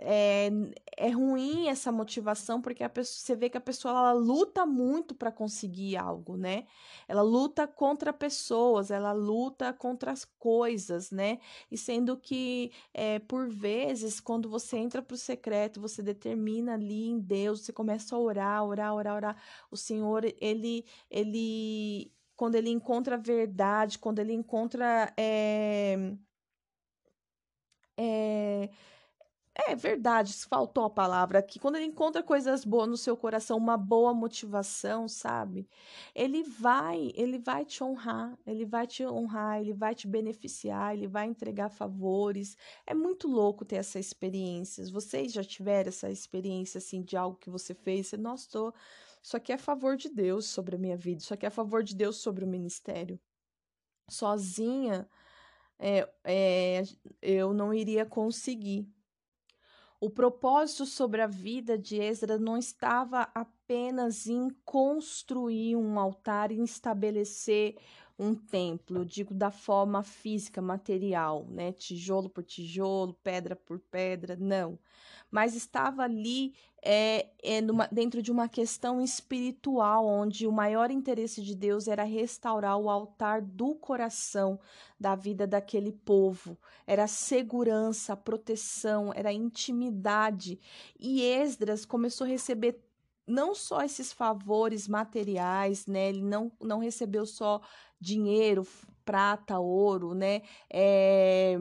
é, 0.00 0.50
é 0.96 1.10
ruim 1.10 1.68
essa 1.68 1.92
motivação 1.92 2.60
porque 2.60 2.82
a 2.82 2.88
pessoa, 2.88 3.16
você 3.16 3.36
vê 3.36 3.48
que 3.48 3.56
a 3.56 3.60
pessoa 3.60 3.92
ela 3.92 4.12
luta 4.12 4.66
muito 4.66 5.14
para 5.14 5.30
conseguir 5.30 5.96
algo, 5.96 6.36
né? 6.36 6.66
Ela 7.08 7.22
luta 7.22 7.66
contra 7.66 8.12
pessoas, 8.12 8.90
ela 8.90 9.12
luta 9.12 9.72
contra 9.72 10.10
as 10.12 10.24
coisas, 10.24 11.10
né? 11.10 11.38
E 11.70 11.78
sendo 11.78 12.16
que 12.16 12.72
é, 12.92 13.18
por 13.20 13.48
vezes 13.48 14.20
quando 14.20 14.48
você 14.48 14.76
entra 14.76 15.00
para 15.02 15.14
o 15.14 15.18
secreto, 15.18 15.80
você 15.80 16.02
determina 16.02 16.74
ali 16.74 17.06
em 17.06 17.18
Deus, 17.20 17.60
você 17.62 17.72
começa 17.72 18.16
a 18.16 18.18
orar, 18.18 18.64
orar, 18.64 18.94
orar, 18.94 19.14
orar, 19.16 19.42
o 19.70 19.76
Senhor 19.76 20.24
ele 20.40 20.84
ele 21.10 22.12
quando 22.36 22.56
ele 22.56 22.70
encontra 22.70 23.14
a 23.14 23.18
verdade, 23.18 23.98
quando 23.98 24.18
ele 24.18 24.32
encontra 24.32 25.12
é, 25.16 26.16
é, 27.96 28.70
é 29.56 29.76
verdade, 29.76 30.32
faltou 30.48 30.84
a 30.84 30.90
palavra 30.90 31.38
aqui. 31.38 31.60
Quando 31.60 31.76
ele 31.76 31.84
encontra 31.84 32.22
coisas 32.24 32.64
boas 32.64 32.88
no 32.88 32.96
seu 32.96 33.16
coração, 33.16 33.56
uma 33.56 33.76
boa 33.76 34.12
motivação, 34.12 35.06
sabe? 35.06 35.68
Ele 36.12 36.42
vai, 36.42 37.12
ele 37.14 37.38
vai 37.38 37.64
te 37.64 37.82
honrar, 37.84 38.36
ele 38.44 38.64
vai 38.64 38.84
te 38.86 39.06
honrar, 39.06 39.60
ele 39.60 39.72
vai 39.72 39.94
te 39.94 40.08
beneficiar, 40.08 40.94
ele 40.94 41.06
vai 41.06 41.26
entregar 41.26 41.68
favores. 41.68 42.56
É 42.84 42.94
muito 42.94 43.28
louco 43.28 43.64
ter 43.64 43.76
essa 43.76 43.98
experiência. 44.00 44.84
Vocês 44.90 45.32
já 45.32 45.44
tiveram 45.44 45.88
essa 45.88 46.10
experiência 46.10 46.78
assim 46.78 47.00
de 47.02 47.16
algo 47.16 47.38
que 47.38 47.48
você 47.48 47.74
fez? 47.74 48.08
Você, 48.08 48.16
nossa, 48.16 48.50
tô... 48.50 48.74
isso 49.22 49.36
aqui 49.36 49.52
é 49.52 49.54
a 49.54 49.58
favor 49.58 49.96
de 49.96 50.08
Deus 50.08 50.46
sobre 50.46 50.74
a 50.74 50.78
minha 50.78 50.96
vida, 50.96 51.22
isso 51.22 51.32
aqui 51.32 51.46
é 51.46 51.48
a 51.48 51.50
favor 51.50 51.82
de 51.84 51.94
Deus 51.94 52.16
sobre 52.16 52.44
o 52.44 52.48
ministério. 52.48 53.20
Sozinha, 54.10 55.08
é, 55.78 56.08
é, 56.24 56.82
eu 57.22 57.54
não 57.54 57.72
iria 57.72 58.04
conseguir 58.06 58.88
o 60.04 60.10
propósito 60.10 60.84
sobre 60.84 61.22
a 61.22 61.26
vida 61.26 61.78
de 61.78 61.98
Esdras 61.98 62.38
não 62.38 62.58
estava 62.58 63.26
apenas 63.34 64.26
em 64.26 64.50
construir 64.62 65.76
um 65.76 65.98
altar 65.98 66.52
e 66.52 66.62
estabelecer 66.62 67.78
um 68.18 68.34
templo, 68.34 68.98
eu 68.98 69.04
digo 69.04 69.34
da 69.34 69.50
forma 69.50 70.02
física, 70.02 70.62
material, 70.62 71.46
né? 71.50 71.72
Tijolo 71.72 72.28
por 72.28 72.44
tijolo, 72.44 73.14
pedra 73.24 73.56
por 73.56 73.80
pedra, 73.80 74.36
não. 74.36 74.78
Mas 75.30 75.56
estava 75.56 76.02
ali 76.04 76.54
é, 76.80 77.28
é 77.42 77.60
numa, 77.60 77.88
dentro 77.90 78.22
de 78.22 78.30
uma 78.30 78.48
questão 78.48 79.00
espiritual, 79.00 80.06
onde 80.06 80.46
o 80.46 80.52
maior 80.52 80.90
interesse 80.92 81.42
de 81.42 81.56
Deus 81.56 81.88
era 81.88 82.04
restaurar 82.04 82.76
o 82.78 82.88
altar 82.88 83.42
do 83.42 83.74
coração 83.74 84.60
da 85.00 85.16
vida 85.16 85.44
daquele 85.46 85.90
povo. 85.90 86.56
Era 86.86 87.08
segurança, 87.08 88.16
proteção, 88.16 89.12
era 89.12 89.32
intimidade. 89.32 90.60
E 91.00 91.22
Esdras 91.22 91.84
começou 91.84 92.26
a 92.26 92.30
receber 92.30 92.80
não 93.26 93.54
só 93.54 93.82
esses 93.82 94.12
favores 94.12 94.86
materiais, 94.86 95.86
né? 95.86 96.10
Ele 96.10 96.22
não, 96.22 96.52
não 96.60 96.78
recebeu 96.78 97.24
só 97.24 97.60
dinheiro, 98.00 98.66
prata, 99.04 99.58
ouro, 99.58 100.14
né? 100.14 100.42
É, 100.72 101.56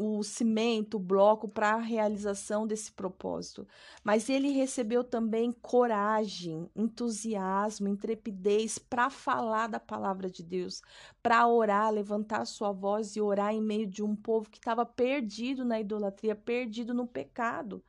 o 0.00 0.22
cimento, 0.22 0.96
o 0.96 1.00
bloco 1.00 1.46
para 1.46 1.74
a 1.74 1.78
realização 1.80 2.66
desse 2.66 2.90
propósito. 2.90 3.68
Mas 4.02 4.30
ele 4.30 4.50
recebeu 4.50 5.04
também 5.04 5.52
coragem, 5.52 6.70
entusiasmo, 6.74 7.86
intrepidez 7.86 8.78
para 8.78 9.10
falar 9.10 9.66
da 9.66 9.78
palavra 9.78 10.30
de 10.30 10.42
Deus, 10.42 10.80
para 11.22 11.46
orar, 11.46 11.92
levantar 11.92 12.46
sua 12.46 12.72
voz 12.72 13.14
e 13.14 13.20
orar 13.20 13.54
em 13.54 13.60
meio 13.60 13.86
de 13.86 14.02
um 14.02 14.16
povo 14.16 14.48
que 14.48 14.58
estava 14.58 14.86
perdido 14.86 15.66
na 15.66 15.78
idolatria, 15.78 16.34
perdido 16.34 16.94
no 16.94 17.06
pecado. 17.06 17.84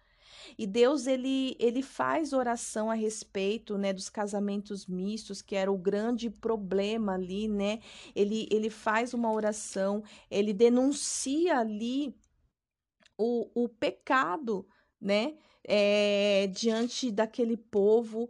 E 0.57 0.67
Deus 0.67 1.07
ele 1.07 1.55
ele 1.59 1.81
faz 1.81 2.33
oração 2.33 2.89
a 2.89 2.93
respeito, 2.93 3.77
né, 3.77 3.93
dos 3.93 4.09
casamentos 4.09 4.85
mistos, 4.87 5.41
que 5.41 5.55
era 5.55 5.71
o 5.71 5.77
grande 5.77 6.29
problema 6.29 7.13
ali, 7.13 7.47
né? 7.47 7.79
Ele 8.15 8.47
ele 8.51 8.69
faz 8.69 9.13
uma 9.13 9.31
oração, 9.31 10.03
ele 10.29 10.53
denuncia 10.53 11.57
ali 11.59 12.15
o, 13.17 13.49
o 13.63 13.69
pecado, 13.69 14.67
né? 14.99 15.35
É, 15.63 16.47
diante 16.47 17.11
daquele 17.11 17.55
povo. 17.55 18.29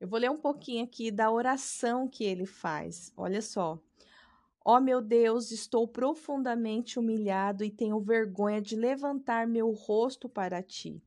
Eu 0.00 0.08
vou 0.08 0.18
ler 0.18 0.30
um 0.30 0.38
pouquinho 0.38 0.84
aqui 0.84 1.10
da 1.10 1.30
oração 1.30 2.08
que 2.08 2.24
ele 2.24 2.46
faz. 2.46 3.12
Olha 3.16 3.42
só. 3.42 3.78
Ó 4.62 4.76
oh, 4.76 4.80
meu 4.80 5.00
Deus, 5.00 5.50
estou 5.50 5.88
profundamente 5.88 6.98
humilhado 6.98 7.64
e 7.64 7.70
tenho 7.70 7.98
vergonha 7.98 8.60
de 8.60 8.76
levantar 8.76 9.46
meu 9.46 9.70
rosto 9.70 10.28
para 10.28 10.62
ti, 10.62 11.02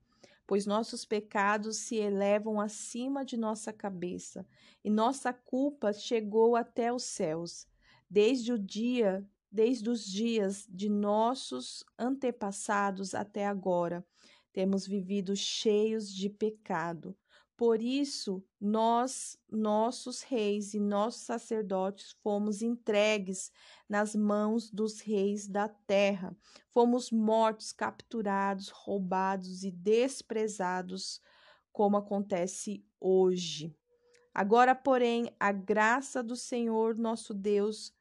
pois 0.47 0.65
nossos 0.65 1.05
pecados 1.05 1.77
se 1.77 1.97
elevam 1.97 2.59
acima 2.59 3.23
de 3.23 3.37
nossa 3.37 3.71
cabeça 3.71 4.45
e 4.83 4.89
nossa 4.89 5.31
culpa 5.31 5.93
chegou 5.93 6.55
até 6.55 6.91
os 6.91 7.03
céus. 7.03 7.67
Desde 8.09 8.51
o 8.51 8.57
dia, 8.57 9.23
desde 9.51 9.87
os 9.87 10.03
dias 10.03 10.65
de 10.67 10.89
nossos 10.89 11.85
antepassados 11.97 13.13
até 13.13 13.45
agora, 13.45 14.03
temos 14.51 14.87
vivido 14.87 15.35
cheios 15.35 16.11
de 16.11 16.27
pecado. 16.27 17.15
Por 17.55 17.81
isso, 17.81 18.43
nós, 18.59 19.37
nossos 19.49 20.23
reis 20.23 20.73
e 20.73 20.79
nossos 20.79 21.21
sacerdotes, 21.21 22.11
fomos 22.23 22.61
entregues 22.63 23.51
nas 23.87 24.15
mãos 24.15 24.71
dos 24.71 24.99
reis 24.99 25.47
da 25.47 25.69
terra. 25.69 26.35
Fomos 26.71 27.11
mortos, 27.11 27.71
capturados, 27.71 28.69
roubados 28.69 29.63
e 29.63 29.69
desprezados, 29.69 31.21
como 31.71 31.95
acontece 31.95 32.83
hoje. 32.99 33.75
Agora, 34.33 34.73
porém, 34.73 35.31
a 35.39 35.51
graça 35.51 36.23
do 36.23 36.35
Senhor 36.35 36.95
nosso 36.97 37.35
Deus 37.35 37.93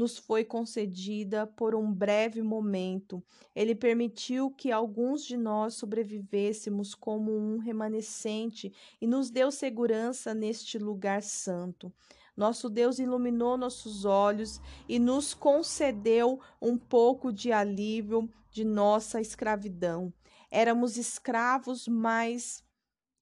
nos 0.00 0.16
foi 0.16 0.44
concedida 0.44 1.46
por 1.46 1.74
um 1.74 1.92
breve 1.92 2.42
momento. 2.42 3.22
Ele 3.54 3.74
permitiu 3.74 4.50
que 4.50 4.72
alguns 4.72 5.22
de 5.22 5.36
nós 5.36 5.74
sobrevivêssemos 5.74 6.94
como 6.94 7.36
um 7.36 7.58
remanescente 7.58 8.72
e 8.98 9.06
nos 9.06 9.30
deu 9.30 9.50
segurança 9.52 10.32
neste 10.32 10.78
lugar 10.78 11.22
santo. 11.22 11.92
Nosso 12.34 12.70
Deus 12.70 12.98
iluminou 12.98 13.58
nossos 13.58 14.06
olhos 14.06 14.58
e 14.88 14.98
nos 14.98 15.34
concedeu 15.34 16.40
um 16.62 16.78
pouco 16.78 17.30
de 17.30 17.52
alívio 17.52 18.26
de 18.50 18.64
nossa 18.64 19.20
escravidão. 19.20 20.10
Éramos 20.50 20.96
escravos, 20.96 21.86
mas 21.86 22.64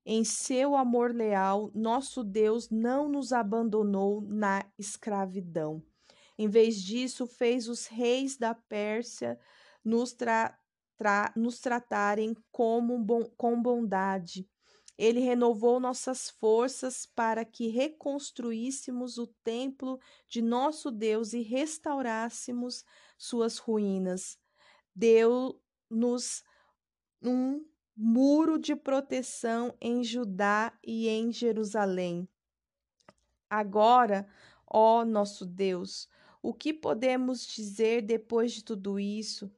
em 0.07 0.23
seu 0.23 0.77
amor 0.77 1.13
leal, 1.13 1.73
nosso 1.75 2.23
Deus 2.23 2.71
não 2.71 3.09
nos 3.09 3.33
abandonou 3.33 4.21
na 4.21 4.65
escravidão. 4.79 5.83
Em 6.39 6.49
vez 6.49 6.81
disso, 6.81 7.27
fez 7.27 7.69
os 7.69 7.87
reis 7.87 8.37
da 8.37 8.55
Pérsia 8.55 9.39
nos, 9.85 10.13
tra 10.13 10.57
tra 10.97 11.33
nos 11.37 11.61
tratarem 11.61 12.37
como 12.51 12.99
bom, 12.99 13.25
com 13.37 13.61
bondade. 13.61 14.49
Ele 14.97 15.21
renovou 15.21 15.79
nossas 15.79 16.29
forças 16.29 17.07
para 17.07 17.45
que 17.45 17.69
reconstruíssemos 17.69 19.17
o 19.17 19.29
templo 19.45 20.01
de 20.29 20.43
nosso 20.43 20.91
Deus 20.91 21.33
e 21.33 21.41
restaurássemos 21.41 22.85
suas 23.17 23.59
ruínas. 23.59 24.37
Deu-nos 24.93 26.43
um 27.23 27.65
muro 27.97 28.59
de 28.59 28.75
proteção 28.75 29.73
em 29.81 30.03
Judá 30.03 30.77
e 30.85 31.09
em 31.09 31.31
Jerusalém. 31.31 32.29
Agora, 33.49 34.29
ó 34.67 35.05
nosso 35.05 35.47
Deus, 35.47 36.09
o 36.43 36.55
que 36.55 36.73
podemos 36.73 37.47
dizer 37.47 38.03
depois 38.03 38.53
de 38.53 38.65
tudo 38.65 38.99
isso? 38.99 39.51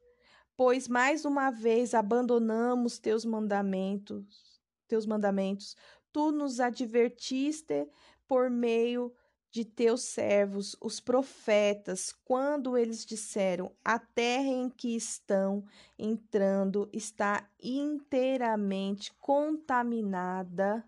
Pois 0.57 0.89
mais 0.89 1.25
uma 1.25 1.51
vez 1.51 1.95
abandonamos 1.95 2.99
teus 2.99 3.25
mandamentos, 3.25 4.61
teus 4.87 5.07
mandamentos. 5.07 5.77
Tu 6.13 6.33
nos 6.33 6.61
advertiste 6.61 7.89
por 8.27 8.51
meio 8.51 9.13
de 9.51 9.65
teus 9.65 10.03
servos, 10.03 10.77
os 10.81 11.01
profetas, 11.01 12.13
quando 12.25 12.77
eles 12.77 13.05
disseram: 13.05 13.73
A 13.85 13.99
terra 13.99 14.49
em 14.49 14.71
que 14.71 14.95
estão 14.95 15.65
entrando 15.99 16.89
está 16.93 17.49
inteiramente 17.61 19.13
contaminada 19.15 20.85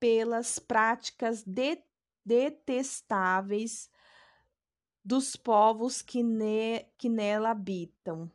pelas 0.00 0.58
práticas 0.58 1.44
de 1.44 1.78
detestáveis 2.24 3.88
dos 5.04 5.36
povos 5.36 6.00
que, 6.00 6.22
ne, 6.22 6.86
que 6.96 7.08
nela 7.08 7.50
habitam. 7.50 8.30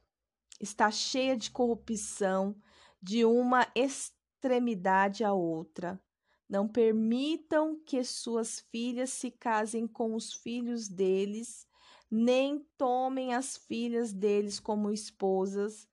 Está 0.59 0.91
cheia 0.91 1.35
de 1.35 1.49
corrupção, 1.49 2.55
de 3.01 3.25
uma 3.25 3.65
extremidade 3.73 5.23
a 5.23 5.33
outra. 5.33 5.99
Não 6.47 6.67
permitam 6.67 7.79
que 7.85 8.03
suas 8.03 8.59
filhas 8.71 9.11
se 9.11 9.31
casem 9.31 9.87
com 9.87 10.13
os 10.13 10.33
filhos 10.33 10.87
deles, 10.87 11.67
nem 12.09 12.59
tomem 12.77 13.33
as 13.33 13.57
filhas 13.57 14.11
deles 14.11 14.59
como 14.59 14.91
esposas 14.91 15.87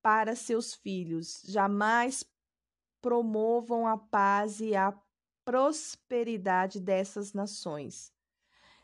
para 0.00 0.34
seus 0.34 0.74
filhos. 0.74 1.42
Jamais 1.44 2.24
promovam 3.00 3.86
a 3.86 3.96
paz 3.96 4.60
e 4.60 4.74
a 4.74 4.96
prosperidade 5.44 6.80
dessas 6.80 7.32
nações. 7.32 8.15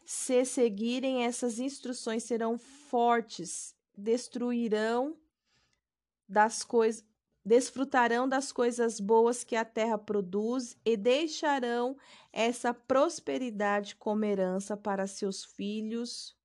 Se 0.05 0.44
seguirem 0.44 1.24
essas 1.24 1.59
instruções, 1.59 2.24
serão 2.24 2.59
fortes, 2.59 3.74
destruirão 3.96 5.16
das 6.28 6.64
coisas, 6.64 7.05
desfrutarão 7.44 8.28
das 8.28 8.53
coisas 8.53 9.00
boas 9.00 9.42
que 9.44 9.57
a 9.57 9.64
terra 9.64 9.98
produz 9.98 10.76
e 10.84 10.96
deixarão 10.96 11.96
essa 12.32 12.72
prosperidade 12.72 13.96
como 13.96 14.24
herança 14.24 14.76
para 14.76 15.07
seus 15.07 15.44
filhos, 15.44 16.36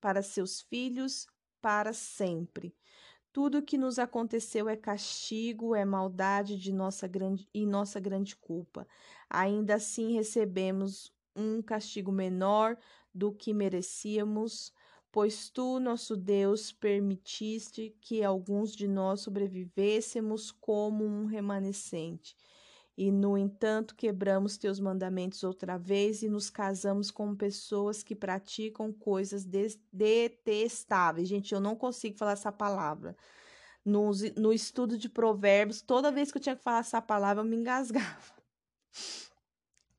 para 0.00 0.22
seus 0.22 0.60
filhos 0.60 1.26
para 1.60 1.92
sempre. 1.92 2.74
Tudo 3.32 3.60
que 3.60 3.76
nos 3.76 3.98
aconteceu 3.98 4.68
é 4.68 4.76
castigo, 4.76 5.74
é 5.74 5.84
maldade 5.84 6.56
de 6.56 6.72
nossa 6.72 7.06
grande 7.06 7.46
e 7.52 7.66
nossa 7.66 8.00
grande 8.00 8.34
culpa. 8.36 8.86
Ainda 9.28 9.74
assim 9.74 10.14
recebemos 10.14 11.12
um 11.36 11.60
castigo 11.60 12.10
menor 12.10 12.76
do 13.14 13.32
que 13.32 13.52
merecíamos, 13.52 14.72
pois 15.12 15.48
tu, 15.48 15.78
nosso 15.78 16.16
Deus, 16.16 16.72
permitiste 16.72 17.94
que 18.00 18.22
alguns 18.24 18.74
de 18.74 18.88
nós 18.88 19.20
sobrevivêssemos 19.20 20.50
como 20.50 21.04
um 21.04 21.26
remanescente. 21.26 22.36
E, 22.96 23.12
no 23.12 23.36
entanto, 23.36 23.94
quebramos 23.94 24.56
teus 24.56 24.80
mandamentos 24.80 25.44
outra 25.44 25.76
vez 25.76 26.22
e 26.22 26.28
nos 26.28 26.48
casamos 26.48 27.10
com 27.10 27.36
pessoas 27.36 28.02
que 28.02 28.16
praticam 28.16 28.90
coisas 28.90 29.46
detestáveis. 29.92 31.28
Gente, 31.28 31.52
eu 31.52 31.60
não 31.60 31.76
consigo 31.76 32.16
falar 32.16 32.32
essa 32.32 32.50
palavra. 32.50 33.14
No, 33.84 34.10
no 34.36 34.52
estudo 34.52 34.96
de 34.96 35.08
provérbios, 35.10 35.82
toda 35.82 36.10
vez 36.10 36.32
que 36.32 36.38
eu 36.38 36.42
tinha 36.42 36.56
que 36.56 36.62
falar 36.62 36.80
essa 36.80 37.00
palavra, 37.02 37.42
eu 37.42 37.46
me 37.46 37.56
engasgava. 37.56 38.34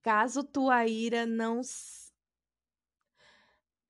Caso 0.07 0.41
tua 0.41 0.87
ira 0.87 1.25
não. 1.25 1.59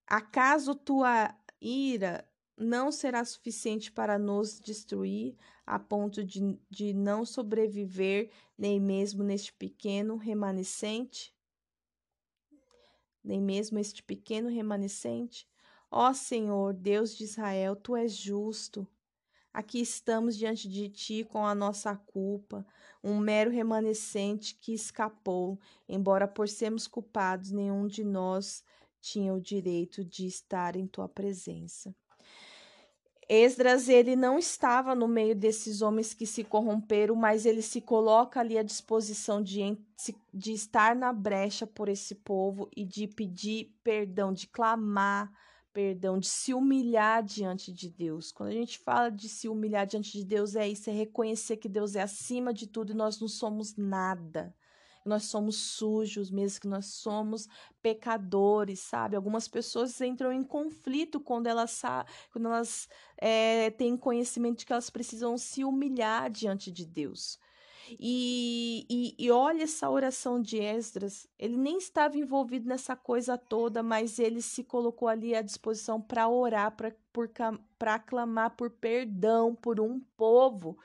Acaso 0.07 0.73
tua 0.73 1.31
ira 1.61 2.27
não 2.57 2.91
será 2.91 3.23
suficiente 3.23 3.91
para 3.91 4.17
nos 4.17 4.59
destruir 4.59 5.37
a 5.63 5.77
ponto 5.77 6.23
de, 6.23 6.59
de 6.71 6.91
não 6.91 7.23
sobreviver 7.23 8.31
nem 8.57 8.79
mesmo 8.79 9.23
neste 9.23 9.53
pequeno 9.53 10.15
remanescente? 10.15 11.35
Nem 13.23 13.39
mesmo 13.39 13.77
este 13.77 14.01
pequeno 14.01 14.49
remanescente? 14.49 15.47
Ó 15.91 16.11
Senhor, 16.13 16.73
Deus 16.73 17.15
de 17.15 17.25
Israel, 17.25 17.75
tu 17.75 17.95
és 17.95 18.11
justo. 18.11 18.87
Aqui 19.57 19.81
estamos 19.81 20.37
diante 20.37 20.69
de 20.69 20.87
ti 20.87 21.23
com 21.23 21.43
a 21.43 21.55
nossa 21.55 21.95
culpa, 21.95 22.63
um 23.03 23.17
mero 23.17 23.49
remanescente 23.49 24.53
que 24.53 24.71
escapou, 24.71 25.59
embora 25.89 26.27
por 26.27 26.47
sermos 26.47 26.85
culpados, 26.85 27.49
nenhum 27.49 27.87
de 27.87 28.03
nós 28.03 28.63
tinha 29.01 29.33
o 29.33 29.41
direito 29.41 30.05
de 30.05 30.27
estar 30.27 30.75
em 30.75 30.85
tua 30.85 31.09
presença. 31.09 31.91
Esdras, 33.27 33.89
ele 33.89 34.15
não 34.15 34.37
estava 34.37 34.93
no 34.93 35.07
meio 35.07 35.35
desses 35.35 35.81
homens 35.81 36.13
que 36.13 36.27
se 36.27 36.43
corromperam, 36.43 37.15
mas 37.15 37.43
ele 37.43 37.63
se 37.63 37.81
coloca 37.81 38.39
ali 38.39 38.59
à 38.59 38.61
disposição 38.61 39.41
de, 39.41 39.75
de 40.31 40.51
estar 40.51 40.95
na 40.95 41.11
brecha 41.11 41.65
por 41.65 41.89
esse 41.89 42.13
povo 42.13 42.69
e 42.77 42.85
de 42.85 43.07
pedir 43.07 43.75
perdão, 43.83 44.31
de 44.31 44.45
clamar 44.45 45.31
perdão, 45.77 46.17
de 46.17 46.27
se 46.27 46.55
humilhar 46.55 47.21
diante 47.23 47.71
de 47.71 47.87
Deus. 47.87 48.31
Quando 48.31 48.49
a 48.49 48.53
gente 48.53 48.79
fala 48.79 49.11
de 49.11 49.29
se 49.29 49.47
humilhar 49.47 49.85
diante 49.85 50.11
de 50.11 50.25
Deus, 50.25 50.55
é 50.55 50.67
isso, 50.67 50.89
é 50.89 50.93
reconhecer 50.93 51.57
que 51.57 51.69
Deus 51.69 51.95
é 51.95 52.01
acima 52.01 52.51
de 52.51 52.65
tudo 52.65 52.93
e 52.93 52.95
nós 52.95 53.19
não 53.19 53.27
somos 53.27 53.75
nada. 53.75 54.55
Nós 55.05 55.25
somos 55.25 55.55
sujos, 55.55 56.31
mesmo 56.31 56.61
que 56.61 56.67
nós 56.67 56.87
somos 56.87 57.47
pecadores, 57.79 58.79
sabe? 58.79 59.15
Algumas 59.15 59.47
pessoas 59.47 60.01
entram 60.01 60.33
em 60.33 60.43
conflito 60.43 61.19
quando 61.19 61.45
elas, 61.45 61.83
quando 62.31 62.47
elas 62.47 62.89
é, 63.15 63.69
têm 63.69 63.95
conhecimento 63.95 64.57
de 64.57 64.65
que 64.65 64.73
elas 64.73 64.89
precisam 64.89 65.37
se 65.37 65.63
humilhar 65.63 66.31
diante 66.31 66.71
de 66.71 66.87
Deus. 66.87 67.37
E, 67.99 68.85
e, 68.89 69.15
e, 69.17 69.31
olha 69.31 69.63
essa 69.63 69.89
oração 69.89 70.41
de 70.41 70.57
Esdras, 70.57 71.27
ele 71.37 71.57
nem 71.57 71.77
estava 71.77 72.17
envolvido 72.17 72.67
nessa 72.67 72.95
coisa 72.95 73.37
toda, 73.37 73.81
mas 73.81 74.19
ele 74.19 74.41
se 74.41 74.63
colocou 74.63 75.07
ali 75.07 75.35
à 75.35 75.41
disposição 75.41 76.01
para 76.01 76.27
orar, 76.27 76.75
para 77.77 77.99
clamar 77.99 78.55
por 78.55 78.69
perdão 78.69 79.55
por 79.55 79.79
um 79.79 79.99
povo 80.17 80.77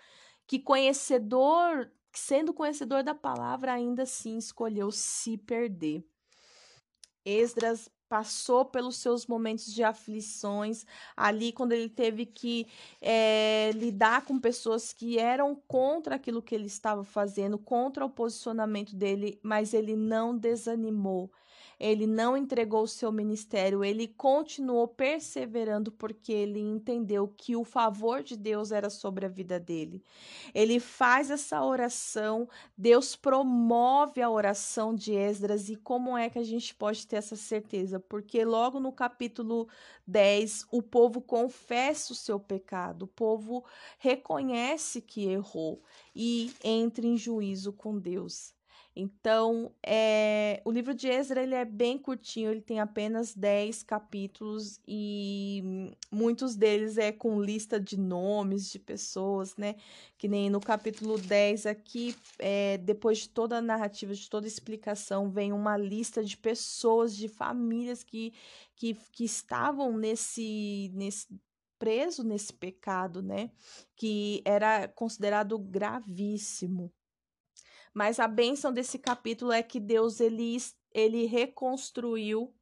que 0.47 0.59
conhecedor, 0.59 1.91
sendo 2.13 2.53
conhecedor 2.53 3.03
da 3.03 3.15
palavra, 3.15 3.73
ainda 3.73 4.03
assim 4.03 4.37
escolheu 4.37 4.91
se 4.91 5.39
perder. 5.39 6.07
Esdras 7.25 7.89
passou 8.13 8.63
pelos 8.63 8.97
seus 8.97 9.27
momentos 9.27 9.73
de 9.73 9.83
aflições, 9.83 10.85
ali 11.17 11.51
quando 11.51 11.73
ele 11.73 11.89
teve 11.89 12.27
que 12.27 12.67
é, 13.01 13.71
lidar 13.75 14.27
com 14.27 14.39
pessoas 14.39 14.93
que 14.93 15.19
eram 15.19 15.55
contra 15.67 16.17
aquilo 16.17 16.43
que 16.43 16.55
ele 16.55 16.67
estava 16.67 17.05
fazendo, 17.05 17.57
contra 17.57 18.05
o 18.05 18.11
posicionamento 18.11 18.95
dele, 18.95 19.41
mas 19.43 19.73
ele 19.73 19.97
não 19.97 20.37
desanimou 20.37 21.33
ele 21.83 22.07
não 22.07 22.37
entregou 22.37 22.85
o 22.85 22.89
seu 22.89 23.11
ministério, 23.11 23.85
ele 23.85 24.07
continuou 24.07 24.87
perseverando 24.87 25.91
porque 25.91 26.33
ele 26.33 26.61
entendeu 26.61 27.27
que 27.27 27.57
o 27.57 27.65
favor 27.65 28.23
de 28.23 28.37
Deus 28.37 28.71
era 28.71 28.89
sobre 28.89 29.27
a 29.27 29.29
vida 29.29 29.59
dele. 29.59 30.01
Ele 30.55 30.79
faz 30.79 31.29
essa 31.29 31.61
oração, 31.65 32.49
Deus 32.79 33.17
promove 33.17 34.23
a 34.23 34.31
oração 34.31 34.95
de 34.95 35.13
Esdras 35.13 35.69
e 35.69 35.75
como 35.75 36.17
é 36.17 36.31
que 36.31 36.39
a 36.39 36.45
gente 36.45 36.73
pode 36.73 37.05
ter 37.05 37.17
essa 37.17 37.35
certeza? 37.35 37.99
Porque 37.99 38.45
logo 38.45 38.79
no 38.79 38.93
capítulo 38.93 39.67
10, 40.07 40.67
o 40.71 40.83
povo 40.83 41.21
confessa 41.21 42.13
o 42.13 42.17
seu 42.17 42.39
pecado, 42.39 43.07
o 43.07 43.09
povo 43.09 43.65
reconhece 43.99 45.03
que 45.03 45.25
errou 45.25 45.83
e 46.15 46.53
entra 46.63 47.05
em 47.05 47.17
juízo 47.17 47.73
com 47.73 47.99
Deus. 47.99 48.55
Então, 48.95 49.73
é, 49.83 50.61
o 50.67 50.71
livro 50.71 50.95
de 50.95 51.09
Ezra 51.09 51.43
ele 51.43 51.55
é 51.55 51.65
bem 51.65 51.97
curtinho, 51.99 52.51
ele 52.51 52.61
tem 52.61 52.79
apenas 52.79 53.35
10 53.35 53.83
capítulos 53.83 54.79
e 54.87 55.91
muitos 56.11 56.55
deles 56.55 56.99
é 56.99 57.11
com 57.11 57.41
lista 57.41 57.81
de 57.81 57.99
nomes 57.99 58.71
de 58.71 58.79
pessoas, 58.79 59.57
né? 59.57 59.77
Que 60.19 60.29
nem 60.29 60.51
no 60.51 60.61
capítulo 60.61 61.19
10 61.19 61.65
aqui, 61.65 62.15
é, 62.39 62.77
depois 62.79 63.19
de 63.19 63.31
toda 63.31 63.57
a 63.57 63.63
narrativa, 63.63 64.13
de 64.13 64.29
toda 64.29 64.47
a 64.47 64.49
explicação, 64.49 65.31
vem 65.31 65.55
uma 65.55 65.77
lista 65.77 66.23
de 66.23 66.37
pessoas, 66.37 67.17
de 67.17 67.29
famílias 67.29 68.05
que, 68.05 68.35
que, 68.77 68.95
que 69.11 69.25
estavam 69.25 69.97
nesse, 69.97 70.91
nesse 70.95 71.29
preso 71.79 72.23
nesse 72.23 72.53
pecado, 72.53 73.23
né? 73.23 73.51
Que 73.97 74.41
era 74.45 74.87
considerado 74.87 75.59
gravíssimo. 75.59 76.93
Mas 77.95 78.19
a 78.19 78.27
bênção 78.27 78.73
desse 78.73 78.99
capítulo 78.99 79.53
é 79.53 79.63
que 79.63 79.79
Deus 79.79 80.21
ele, 80.21 80.57
ele 80.95 81.27
reconstruiu 81.27 82.53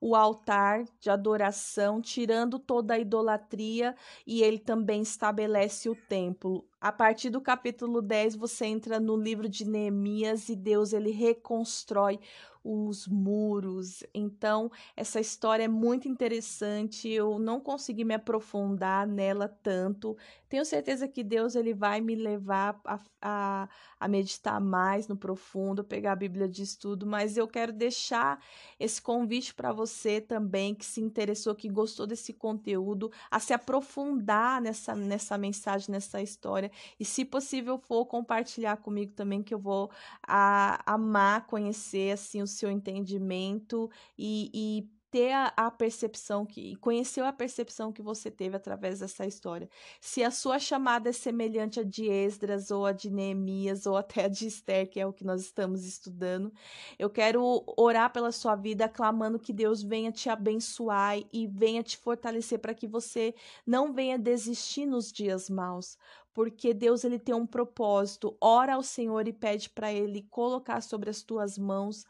o 0.00 0.14
altar 0.14 0.84
de 1.00 1.08
adoração, 1.08 1.98
tirando 1.98 2.58
toda 2.58 2.92
a 2.92 2.98
idolatria, 2.98 3.96
e 4.26 4.42
ele 4.42 4.58
também 4.58 5.00
estabelece 5.00 5.88
o 5.88 5.94
templo. 5.94 6.68
A 6.78 6.92
partir 6.92 7.30
do 7.30 7.40
capítulo 7.40 8.02
10, 8.02 8.36
você 8.36 8.66
entra 8.66 9.00
no 9.00 9.16
livro 9.16 9.48
de 9.48 9.64
Neemias 9.64 10.50
e 10.50 10.56
Deus 10.56 10.92
ele 10.92 11.10
reconstrói 11.10 12.20
os 12.64 13.06
muros. 13.06 14.02
Então, 14.14 14.72
essa 14.96 15.20
história 15.20 15.64
é 15.64 15.68
muito 15.68 16.08
interessante. 16.08 17.08
Eu 17.08 17.38
não 17.38 17.60
consegui 17.60 18.04
me 18.04 18.14
aprofundar 18.14 19.06
nela 19.06 19.46
tanto. 19.46 20.16
Tenho 20.48 20.64
certeza 20.64 21.06
que 21.06 21.22
Deus 21.22 21.54
ele 21.54 21.74
vai 21.74 22.00
me 22.00 22.14
levar 22.14 22.80
a, 22.84 22.98
a, 23.20 23.68
a 24.00 24.08
meditar 24.08 24.60
mais 24.60 25.06
no 25.08 25.16
profundo, 25.16 25.84
pegar 25.84 26.12
a 26.12 26.16
Bíblia 26.16 26.48
de 26.48 26.62
estudo, 26.62 27.06
mas 27.06 27.36
eu 27.36 27.46
quero 27.46 27.72
deixar 27.72 28.42
esse 28.78 29.02
convite 29.02 29.52
para 29.52 29.72
você 29.72 30.20
também 30.20 30.74
que 30.74 30.86
se 30.86 31.00
interessou, 31.00 31.54
que 31.54 31.68
gostou 31.68 32.06
desse 32.06 32.32
conteúdo, 32.32 33.10
a 33.30 33.38
se 33.40 33.52
aprofundar 33.52 34.60
nessa, 34.62 34.94
nessa 34.94 35.36
mensagem, 35.36 35.90
nessa 35.90 36.22
história. 36.22 36.70
E 36.98 37.04
se 37.04 37.24
possível 37.24 37.76
for 37.76 38.06
compartilhar 38.06 38.76
comigo 38.78 39.12
também, 39.12 39.42
que 39.42 39.52
eu 39.52 39.58
vou 39.58 39.90
a, 40.22 40.80
amar 40.86 41.46
conhecer 41.46 42.12
assim 42.12 42.40
os 42.40 42.53
seu 42.54 42.70
entendimento 42.70 43.90
e, 44.18 44.50
e 44.54 44.88
ter 45.14 45.30
a, 45.30 45.52
a, 45.56 45.70
percepção 45.70 46.44
que 46.44 46.74
conheceu 46.74 47.24
a 47.24 47.32
percepção 47.32 47.92
que 47.92 48.02
você 48.02 48.32
teve 48.32 48.56
através 48.56 48.98
dessa 48.98 49.24
história. 49.24 49.70
Se 50.00 50.24
a 50.24 50.30
sua 50.32 50.58
chamada 50.58 51.08
é 51.08 51.12
semelhante 51.12 51.78
a 51.78 51.84
de 51.84 52.10
Esdras 52.10 52.72
ou 52.72 52.84
a 52.84 52.90
de 52.90 53.10
Neemias 53.10 53.86
ou 53.86 53.96
até 53.96 54.24
a 54.24 54.28
de 54.28 54.48
Esther, 54.48 54.90
que 54.90 54.98
é 54.98 55.06
o 55.06 55.12
que 55.12 55.22
nós 55.22 55.40
estamos 55.40 55.84
estudando, 55.84 56.52
eu 56.98 57.08
quero 57.08 57.62
orar 57.76 58.12
pela 58.12 58.32
sua 58.32 58.56
vida, 58.56 58.88
clamando 58.88 59.38
que 59.38 59.52
Deus 59.52 59.84
venha 59.84 60.10
te 60.10 60.28
abençoar 60.28 61.16
e 61.32 61.46
venha 61.46 61.84
te 61.84 61.96
fortalecer 61.96 62.58
para 62.58 62.74
que 62.74 62.88
você 62.88 63.36
não 63.64 63.92
venha 63.92 64.18
desistir 64.18 64.84
nos 64.84 65.12
dias 65.12 65.48
maus, 65.48 65.96
porque 66.34 66.74
Deus 66.74 67.04
ele 67.04 67.18
tem 67.18 67.34
um 67.34 67.46
propósito. 67.46 68.36
Ora 68.40 68.74
ao 68.74 68.82
Senhor 68.82 69.26
e 69.28 69.32
pede 69.32 69.70
para 69.70 69.92
ele 69.92 70.22
colocar 70.22 70.82
sobre 70.82 71.08
as 71.08 71.22
tuas 71.22 71.56
mãos 71.56 72.04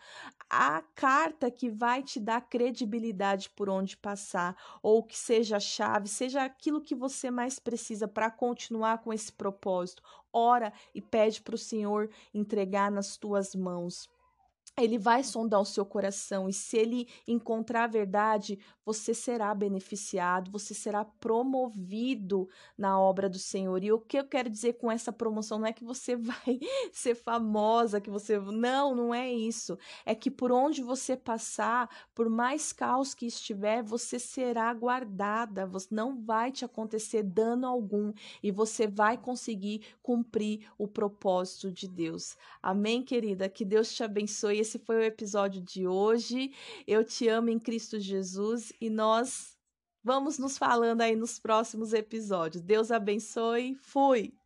a 0.48 0.82
carta 0.94 1.50
que 1.50 1.68
vai 1.68 2.02
te 2.02 2.18
dar 2.18 2.40
credibilidade 2.40 3.50
por 3.50 3.68
onde 3.68 3.96
passar, 3.96 4.56
ou 4.82 5.02
que 5.02 5.16
seja 5.16 5.56
a 5.56 5.60
chave, 5.60 6.08
seja 6.08 6.42
aquilo 6.44 6.80
que 6.80 6.94
você 6.94 7.30
mais 7.30 7.58
precisa 7.58 8.08
para 8.08 8.30
continuar 8.30 8.98
com 8.98 9.12
esse 9.12 9.32
propósito. 9.32 10.02
Ora 10.32 10.72
e 10.94 11.00
pede 11.00 11.42
para 11.42 11.54
o 11.54 11.58
Senhor 11.58 12.10
entregar 12.32 12.90
nas 12.90 13.16
tuas 13.16 13.54
mãos 13.54 14.08
ele 14.76 14.98
vai 14.98 15.22
sondar 15.22 15.60
o 15.60 15.64
seu 15.64 15.86
coração 15.86 16.48
e 16.48 16.52
se 16.52 16.76
ele 16.76 17.08
encontrar 17.28 17.84
a 17.84 17.88
verdade, 17.88 18.58
você 18.84 19.14
será 19.14 19.54
beneficiado, 19.54 20.50
você 20.50 20.74
será 20.74 21.04
promovido 21.04 22.48
na 22.76 22.98
obra 23.00 23.28
do 23.28 23.38
Senhor. 23.38 23.82
E 23.82 23.92
o 23.92 24.00
que 24.00 24.18
eu 24.18 24.24
quero 24.24 24.50
dizer 24.50 24.74
com 24.74 24.90
essa 24.90 25.12
promoção 25.12 25.58
não 25.58 25.66
é 25.66 25.72
que 25.72 25.84
você 25.84 26.16
vai 26.18 26.58
ser 26.92 27.14
famosa, 27.14 28.00
que 28.00 28.10
você 28.10 28.38
não, 28.38 28.94
não 28.94 29.14
é 29.14 29.32
isso. 29.32 29.78
É 30.04 30.14
que 30.14 30.30
por 30.30 30.50
onde 30.50 30.82
você 30.82 31.16
passar, 31.16 31.88
por 32.14 32.28
mais 32.28 32.72
caos 32.72 33.14
que 33.14 33.26
estiver, 33.26 33.82
você 33.82 34.18
será 34.18 34.72
guardada, 34.74 35.66
você 35.66 35.88
não 35.94 36.20
vai 36.20 36.50
te 36.50 36.64
acontecer 36.64 37.22
dano 37.22 37.66
algum 37.66 38.12
e 38.42 38.50
você 38.50 38.86
vai 38.86 39.16
conseguir 39.16 39.82
cumprir 40.02 40.68
o 40.76 40.88
propósito 40.88 41.70
de 41.70 41.88
Deus. 41.88 42.36
Amém, 42.60 43.02
querida? 43.02 43.48
Que 43.48 43.64
Deus 43.64 43.92
te 43.94 44.02
abençoe 44.02 44.63
esse 44.64 44.78
foi 44.78 44.96
o 44.96 45.02
episódio 45.02 45.60
de 45.60 45.86
hoje. 45.86 46.50
Eu 46.86 47.04
te 47.04 47.28
amo 47.28 47.50
em 47.50 47.58
Cristo 47.58 48.00
Jesus 48.00 48.72
e 48.80 48.88
nós 48.88 49.58
vamos 50.02 50.38
nos 50.38 50.56
falando 50.56 51.02
aí 51.02 51.14
nos 51.14 51.38
próximos 51.38 51.92
episódios. 51.92 52.62
Deus 52.62 52.90
abençoe. 52.90 53.76
Fui! 53.82 54.43